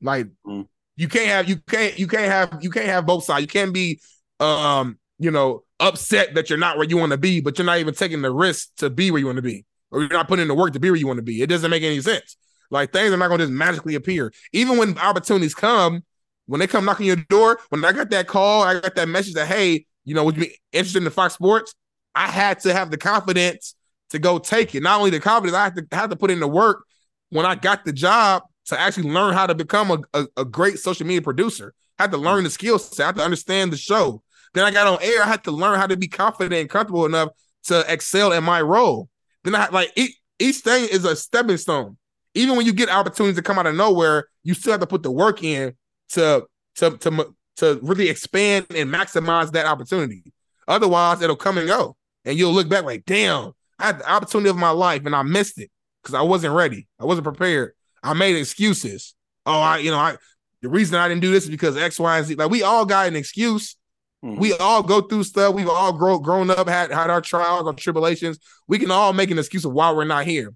[0.01, 0.67] Like Mm.
[0.95, 3.41] you can't have you can't you can't have you can't have both sides.
[3.41, 4.01] You can't be
[4.39, 7.79] um you know upset that you're not where you want to be, but you're not
[7.79, 10.43] even taking the risk to be where you want to be, or you're not putting
[10.43, 11.41] in the work to be where you want to be.
[11.41, 12.37] It doesn't make any sense.
[12.71, 14.33] Like things are not going to just magically appear.
[14.51, 16.03] Even when opportunities come,
[16.47, 19.33] when they come knocking your door, when I got that call, I got that message
[19.35, 21.75] that hey, you know, would you be interested in the Fox Sports?
[22.15, 23.75] I had to have the confidence
[24.13, 24.83] to go take it.
[24.83, 26.85] Not only the confidence, I had to to put in the work
[27.29, 30.79] when I got the job to actually learn how to become a, a, a great
[30.79, 31.73] social media producer.
[31.97, 33.03] I had to learn the skill set.
[33.03, 34.21] I had to understand the show.
[34.53, 35.23] Then I got on air.
[35.23, 37.29] I had to learn how to be confident and comfortable enough
[37.65, 39.09] to excel in my role.
[39.43, 41.97] Then I like each, each thing is a stepping stone.
[42.35, 45.03] Even when you get opportunities to come out of nowhere, you still have to put
[45.03, 45.73] the work in
[46.09, 46.45] to
[46.75, 50.33] to to to really expand and maximize that opportunity.
[50.67, 51.95] Otherwise, it'll come and go,
[52.25, 55.23] and you'll look back like, "Damn, I had the opportunity of my life and I
[55.23, 55.71] missed it
[56.01, 56.87] because I wasn't ready.
[56.99, 57.73] I wasn't prepared.
[58.01, 59.15] I made excuses.
[59.45, 60.17] Oh, I you know I
[60.61, 62.35] the reason I didn't do this is because X, Y, and Z.
[62.35, 63.75] Like we all got an excuse."
[64.23, 64.39] Mhm.
[64.39, 65.53] We all go through stuff.
[65.53, 68.39] We've all grow, grown up, had had our trials, our tribulations.
[68.67, 70.53] We can all make an excuse of why we're not here.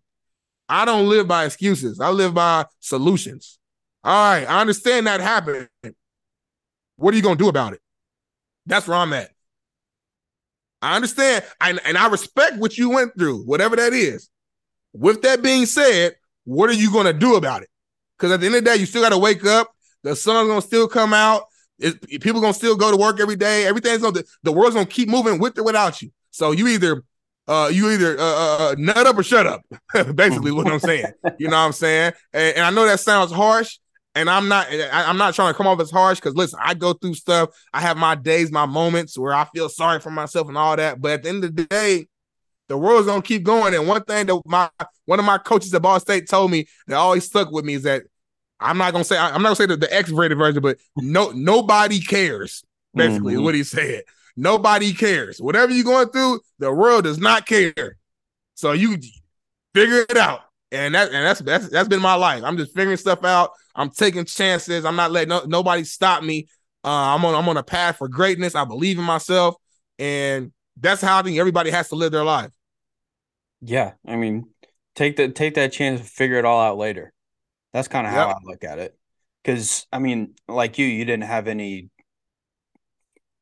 [0.70, 2.00] I don't live by excuses.
[2.00, 3.60] I live by solutions.
[4.04, 5.68] All right, I understand that happened.
[6.96, 7.82] What are you gonna do about it?
[8.66, 9.32] That's where I'm at.
[10.82, 14.30] I understand, and, and I respect what you went through, whatever that is.
[14.94, 16.16] With that being said,
[16.46, 17.70] what are you gonna do about it?
[18.18, 19.70] Because at the end of the day, you still gotta wake up.
[20.04, 21.44] The sun's gonna still come out.
[21.80, 23.66] It, people gonna still go to work every day.
[23.66, 26.12] Everything's gonna the world's gonna keep moving with or without you.
[26.32, 27.04] So you either
[27.48, 29.62] uh you either uh, uh nut up or shut up.
[30.16, 31.12] Basically, what I'm saying.
[31.38, 32.14] You know what I'm saying?
[32.34, 33.78] And, and I know that sounds harsh,
[34.18, 36.94] and I'm not I'm not trying to come off as harsh because listen, I go
[36.94, 37.50] through stuff.
[37.74, 41.00] I have my days, my moments where I feel sorry for myself and all that.
[41.00, 42.08] But at the end of the day,
[42.68, 43.74] the world's gonna keep going.
[43.74, 44.70] And one thing that my
[45.06, 47.84] one of my coaches at Ball State told me that always stuck with me is
[47.84, 48.04] that
[48.60, 52.00] I'm not gonna say I'm not gonna say the, the X-rated version, but no nobody
[52.02, 52.64] cares.
[52.96, 53.44] Basically, Mhm.
[53.44, 54.04] what he said.
[54.36, 55.40] Nobody cares.
[55.40, 57.74] Whatever you're going through, the world does not care.
[58.56, 58.98] So you
[59.74, 60.42] figure it out.
[60.72, 62.44] And that and that's that's that's been my life.
[62.44, 63.52] I'm just figuring stuff out.
[63.76, 64.84] I'm taking chances.
[64.86, 66.48] I'm not letting no, nobody stop me.
[66.84, 68.54] Uh, I'm on I'm on a path for greatness.
[68.54, 69.56] I believe in myself,
[69.98, 72.52] and that's how I think everybody has to live their life.
[73.62, 74.50] Yeah, I mean,
[74.96, 77.14] take that take that chance to figure it all out later.
[77.74, 78.36] That's kind of how Yep.
[78.38, 78.98] I look at it.
[79.44, 81.90] Because I mean, like you, you didn't have any,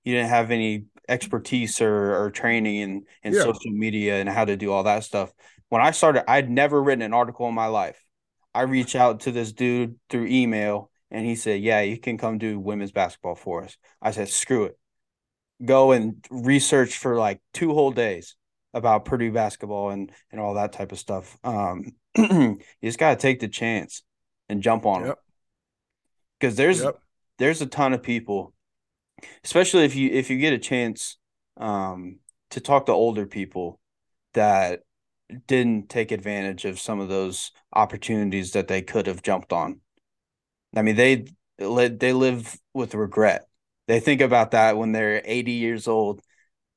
[0.03, 3.43] you didn't have any expertise or, or training in, in Yeah.
[3.43, 5.32] social media and how to do all that stuff.
[5.70, 8.03] When I started, I'd never written an article in my life.
[8.53, 12.38] I reached out to this dude through email and he said, Yeah, you can come
[12.38, 13.78] do women's basketball for us.
[14.01, 14.78] I said, Screw it.
[15.63, 18.36] Go and research for like two whole days
[18.74, 21.38] about Purdue basketball and, and all that type of stuff.
[21.43, 24.03] Um, you just got to take the chance
[24.49, 25.11] and jump on Yep.
[25.11, 25.18] it.
[26.39, 26.99] Because there's Yep.
[27.38, 28.53] there's a ton of people,
[29.43, 31.18] especially if you if you get a chance
[31.57, 32.20] um,
[32.51, 33.80] to talk to older people
[34.34, 34.82] that
[35.47, 39.82] didn't take advantage of some of those opportunities that they could have jumped on.
[40.76, 41.26] I mean, they
[41.57, 43.47] they live with regret.
[43.88, 46.21] They think about that when they're 80 years old,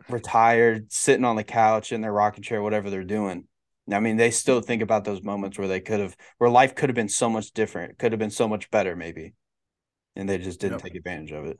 [0.09, 3.49] retired, sitting on the couch in their rocking chair, whatever they're doing.
[3.92, 6.90] I mean, they still think about those moments where they could have, where life could
[6.90, 9.34] have been so much different, could have been so much better, maybe,
[10.16, 10.80] and they just didn't Yep.
[10.80, 11.59] take advantage of it.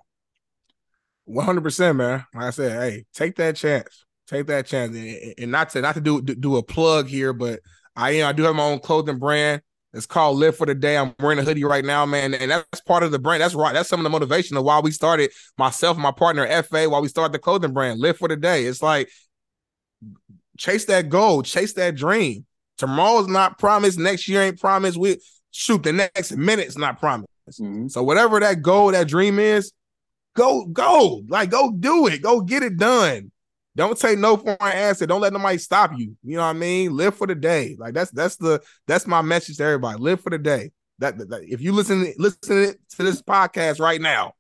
[1.25, 2.27] One hundred percent, man.
[2.35, 4.05] Like I said, hey, take that chance.
[4.29, 7.61] Take that chance, and, and not to not to do do- a plug here, but
[7.97, 9.63] I you know I do have my own clothing brand.
[9.95, 10.99] It's called Live for the Day.
[10.99, 13.41] I'm wearing a hoodie right now, man, and that's part of the brand.
[13.43, 13.73] That's right.
[13.73, 15.31] That's some of the motivation of why we started.
[15.57, 18.01] Myself and my partner FA, why we started the clothing brand.
[18.01, 18.65] Live for the Day.
[18.67, 19.09] It's like
[20.59, 22.45] chase that goal, chase that dream.
[22.77, 23.99] Tomorrow's not promised.
[23.99, 24.99] Next year ain't promised.
[24.99, 25.19] We
[25.53, 27.31] shoot the next minute's not promised.
[27.59, 27.91] Mhm.
[27.91, 29.73] So whatever that goal, that dream is,
[30.37, 33.33] go, go, like go do it, go get it done.
[33.79, 35.07] Don't take no for an answer.
[35.07, 36.17] Don't let nobody stop you.
[36.25, 36.97] You know what I mean?
[36.97, 37.77] Live for the day.
[37.79, 40.01] Like that's that's the that's my message to everybody.
[40.01, 40.73] Live for the day.
[40.99, 44.33] That, that- if you listen listen to this podcast right now,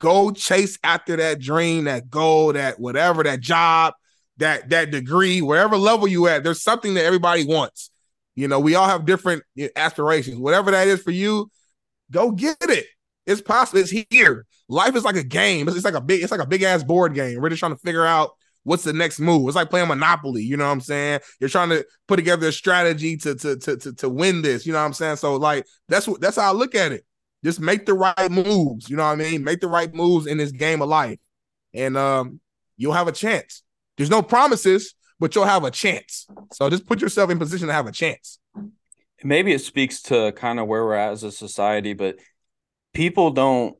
[0.00, 3.94] go chase after that dream, that goal, that whatever, that job,
[4.38, 6.42] that that degree, wherever level you at.
[6.42, 7.90] There's something that everybody wants.
[8.34, 9.44] You know, we all have different
[9.76, 10.38] aspirations.
[10.38, 11.52] Whatever that is for you,
[12.10, 12.86] go get it.
[13.26, 13.78] It's possible.
[13.78, 14.44] It's here.
[14.68, 15.68] Life is like a game.
[15.68, 16.22] It's, it's like a big.
[16.22, 17.40] It's like a big ass board game.
[17.40, 18.30] We're just trying to figure out
[18.62, 19.46] what's the next move.
[19.46, 20.42] It's like playing Monopoly.
[20.42, 21.20] You know what I'm saying?
[21.40, 24.66] You're trying to put together a strategy to to to to, to win this.
[24.66, 25.16] You know what I'm saying?
[25.16, 27.04] So like that's what that's how I look at it.
[27.44, 28.88] Just make the right moves.
[28.88, 29.44] You know what I mean?
[29.44, 31.18] Make the right moves in this game of life,
[31.74, 32.40] and um,
[32.76, 33.62] you'll have a chance.
[33.96, 36.26] There's no promises, but you'll have a chance.
[36.52, 38.38] So just put yourself in position to have a chance.
[39.22, 42.16] maybe it speaks to kind of where we're at as a society but
[42.92, 43.76] people don't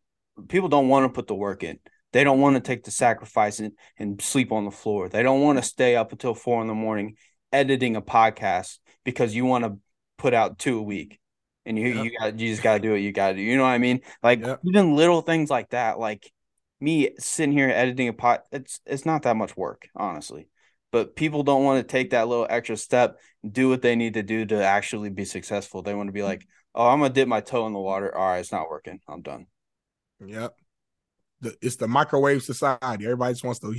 [0.49, 1.79] people don't want to put the work in
[2.13, 5.43] they don't want to take the sacrifice and, and sleep on the floor they don't
[5.43, 7.17] want to stay up until four in the morning
[7.53, 9.79] editing a podcast because you want to
[10.19, 11.19] put out two a week
[11.67, 12.05] and you Yep.
[12.05, 13.69] you got you just got to do what you got to do you know what
[13.69, 14.61] i mean like Yep.
[14.65, 16.31] even little things like that like
[16.81, 20.49] me sitting here editing a pot it's it's not that much work honestly
[20.95, 23.19] but people don't want to take that little extra step
[23.51, 25.83] do what they need to do to actually be successful.
[25.83, 26.27] They want to be hmm.
[26.27, 28.15] like, oh, I'm gonna dip my toe in the water.
[28.15, 29.01] All right, it's not working.
[29.09, 29.47] I'm done.
[30.25, 30.55] Yep.
[31.41, 33.05] The, it's the microwave society.
[33.05, 33.75] Everybody just wants to,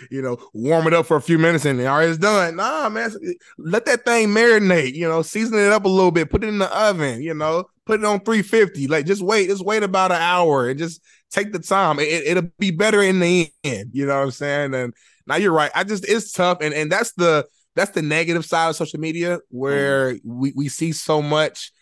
[0.10, 2.56] you know, warm it up for a few minutes and all right, it's done.
[2.56, 3.10] Nah, man,
[3.58, 4.94] let that thing marinate.
[4.94, 7.22] You know, season it up a little bit, put it in the oven.
[7.22, 8.86] You know, put it on 350.
[8.86, 11.98] Like, just wait, just wait about an hour and just take the time.
[11.98, 13.90] It, it'll be better in the end.
[13.92, 14.74] You know what I'm saying?
[14.74, 14.94] And
[15.26, 15.70] now you're right.
[15.74, 19.40] I just it's tough, and and that's the that's the negative side of social media
[19.50, 21.72] where we we see so much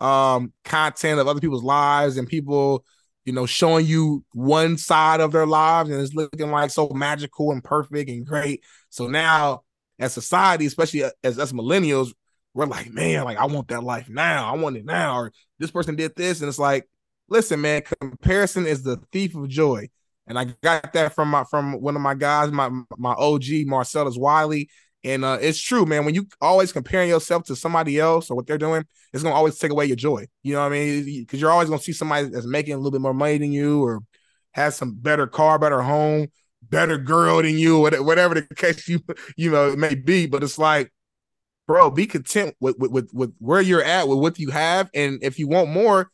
[0.00, 2.84] um content of other people's lives and people
[3.24, 7.52] you know, showing you one side of their lives and it's looking like so magical
[7.52, 8.64] and perfect and great.
[8.90, 9.62] So now,
[9.98, 12.12] as society, especially uh, as us millennials,
[12.54, 14.52] we're like, man, like I want that life now.
[14.52, 15.16] I want it now.
[15.16, 16.88] Or this person did this, and it's like,
[17.28, 19.88] listen, man, comparison is the thief of joy.
[20.26, 24.16] And I got that from my from one of my guys, my my OG Marcellus
[24.16, 24.68] Wiley.
[25.04, 26.04] And uh, it's true, man.
[26.04, 29.58] When you always comparing yourself to somebody else or what they're doing, it's gonna always
[29.58, 30.26] take away your joy.
[30.42, 31.04] You know what I mean?
[31.22, 33.82] Because you're always gonna see somebody that's making a little bit more money than you,
[33.82, 34.00] or
[34.52, 36.28] has some better car, better home,
[36.62, 39.00] better girl than you, whatever the case you
[39.36, 40.26] you know it may be.
[40.26, 40.92] But it's like,
[41.66, 45.18] bro, be content with with with, with where you're at, with what you have, and
[45.22, 46.10] if you want more,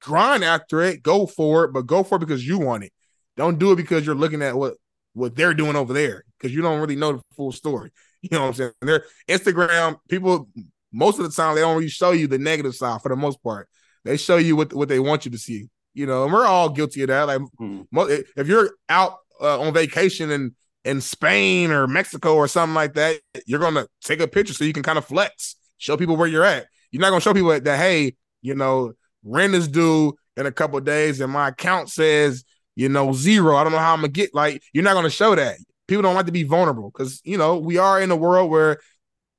[0.00, 2.92] grind after it, go for it, but go for it because you want it.
[3.36, 4.74] Don't do it because you're looking at what
[5.12, 7.90] what they're doing over there because you don't really know the full story.
[8.22, 8.72] You know what I'm saying?
[8.80, 10.48] Their Instagram people
[10.90, 13.42] most of the time they don't really show you the negative side for the most
[13.42, 13.68] part.
[14.02, 15.68] They show you what what they want you to see.
[15.92, 17.24] You know, and we're all guilty of that.
[17.24, 17.82] Like, Hmm.
[17.92, 20.54] if you're out uh, on vacation in
[20.86, 24.72] in Spain or Mexico or something like that, you're gonna take a picture so you
[24.72, 26.66] can kind of flex, show people where you're at.
[26.92, 30.78] You're not gonna show people that, hey, you know, rent is due in a couple
[30.78, 32.42] of days, and my account says
[32.76, 33.54] you know, zero.
[33.56, 34.34] I don't know how I'm gonna get.
[34.34, 35.58] Like, you're not gonna show that.
[35.86, 38.78] People don't like to be vulnerable because you know we are in a world where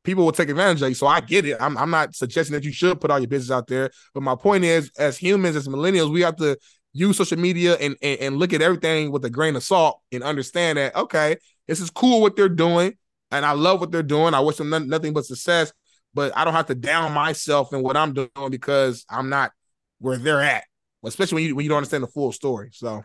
[0.03, 0.95] people will take advantage of you.
[0.95, 1.57] So I get it.
[1.59, 4.35] I'm, I'm not suggesting that you should put all your business out there, but my
[4.35, 6.57] point is, as humans, as millennials, we have to
[6.93, 10.23] use social media and, and and look at everything with a grain of salt and
[10.23, 11.35] understand that okay,
[11.67, 12.93] this is cool what they're doing,
[13.31, 14.33] and I love what they're doing.
[14.33, 15.73] I wish them nothing but success,
[16.13, 19.51] but I don't have to down myself in what I'm doing because I'm not
[19.99, 20.63] where they're at,
[21.03, 22.69] especially when you when you don't understand the full story.
[22.71, 23.03] So,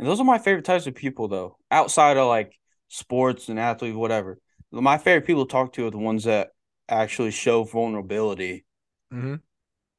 [0.00, 3.94] And those are my favorite types of people, though, outside of like sports and athletes,
[3.94, 4.38] whatever.
[4.72, 6.52] My favorite people to talk to are the ones that
[6.88, 8.64] actually show vulnerability,
[9.12, 9.42] mhm.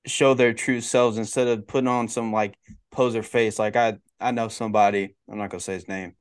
[0.08, 2.58] show their true selves instead of putting on some like
[2.90, 3.60] poser face.
[3.60, 5.16] Like I, I know somebody.
[5.30, 6.16] I'm not gonna say his name.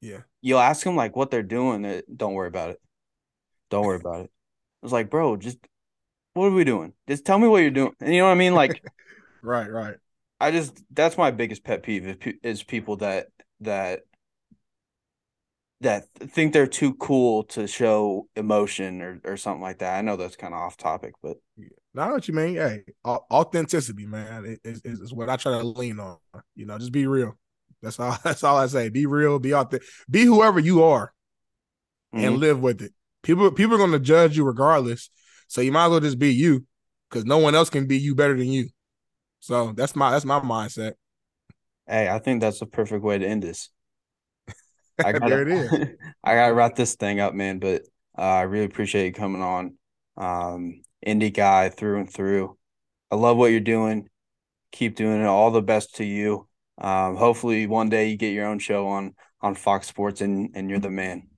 [0.00, 2.02] yeah, You'll ask them like what they're doing.
[2.16, 2.80] Don't worry about it.
[3.68, 4.30] Don't worry about it.
[4.82, 5.58] It's like, bro, just
[6.32, 6.94] what are we doing?
[7.06, 7.92] Just tell me what you're doing.
[8.00, 8.54] And you know what I mean?
[8.54, 8.82] Like,
[9.42, 9.96] right, right.
[10.40, 13.28] I just that's my biggest pet peeve is, people that
[13.60, 14.00] that
[15.80, 19.96] that think they're too cool to show emotion or or something like that.
[19.98, 21.36] I know that's kind of off topic, but
[21.94, 22.56] don't know what you mean.
[22.56, 26.18] Hey, authenticity, man, is, is, is what I try to lean on.
[26.54, 27.38] You know, just be real.
[27.82, 28.16] That's all.
[28.24, 28.88] That's all I say.
[28.90, 29.38] Be real.
[29.38, 29.88] Be authentic.
[30.10, 31.12] Be whoever you are,
[32.12, 32.40] and Mhm.
[32.40, 32.92] live with it.
[33.22, 35.10] People, people are going to judge you regardless.
[35.48, 36.66] So you might as well just be you,
[37.08, 38.68] because no one else can be you better than you.
[39.40, 40.94] So that's my that's my mindset.
[41.86, 43.70] hey, I think that's the perfect way to end this.
[45.02, 45.72] I gotta, there it is.
[46.24, 47.58] I gotta wrap this thing up, man.
[47.58, 47.82] But
[48.18, 49.76] uh, I really appreciate you coming on.
[50.16, 52.56] Um, Indy guy through and through.
[53.10, 54.08] I love what you're doing.
[54.72, 55.26] Keep doing it.
[55.26, 56.48] All the best to you.
[56.78, 60.68] Um, hopefully one day you get your own show on on Fox Sports and and
[60.68, 61.28] you're the man.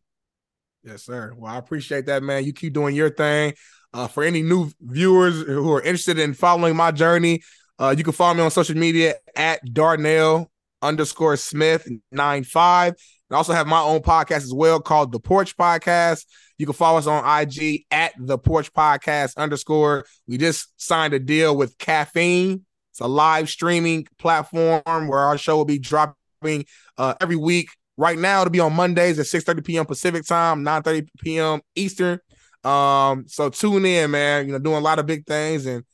[0.82, 1.34] Yes, sir.
[1.36, 2.44] Well, I appreciate that, man.
[2.44, 3.54] You keep doing your thing.
[3.94, 7.40] Uh, for any new viewers who are interested in following my journey,
[7.78, 10.50] uh, you can follow me on social media at Darnell
[10.82, 12.94] underscore Smith nine five.
[13.30, 16.24] I also have my own podcast as well called The Porch Podcast.
[16.56, 20.06] You can follow us on IG at The Porch Podcast underscore.
[20.26, 22.64] We just signed a deal with Caffeine.
[22.92, 26.64] It's a live streaming platform where our show will be dropping
[26.96, 27.68] uh, every week.
[27.96, 29.86] Right now, it'll be on Mondays at 6:30 p.m.
[29.86, 31.60] Pacific time, 9:30 p.m.
[31.74, 32.20] Eastern.
[32.64, 34.46] Um, so tune in, man.
[34.46, 35.66] You know, doing a lot of big things.
[35.66, 35.84] And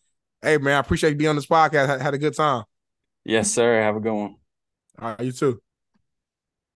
[0.45, 1.87] hey, man, I appreciate you being on this podcast.
[1.87, 2.65] Had, had a good time.
[3.25, 3.81] Yes, sir.
[3.83, 4.37] Have a good one.
[4.99, 5.64] All right, you too.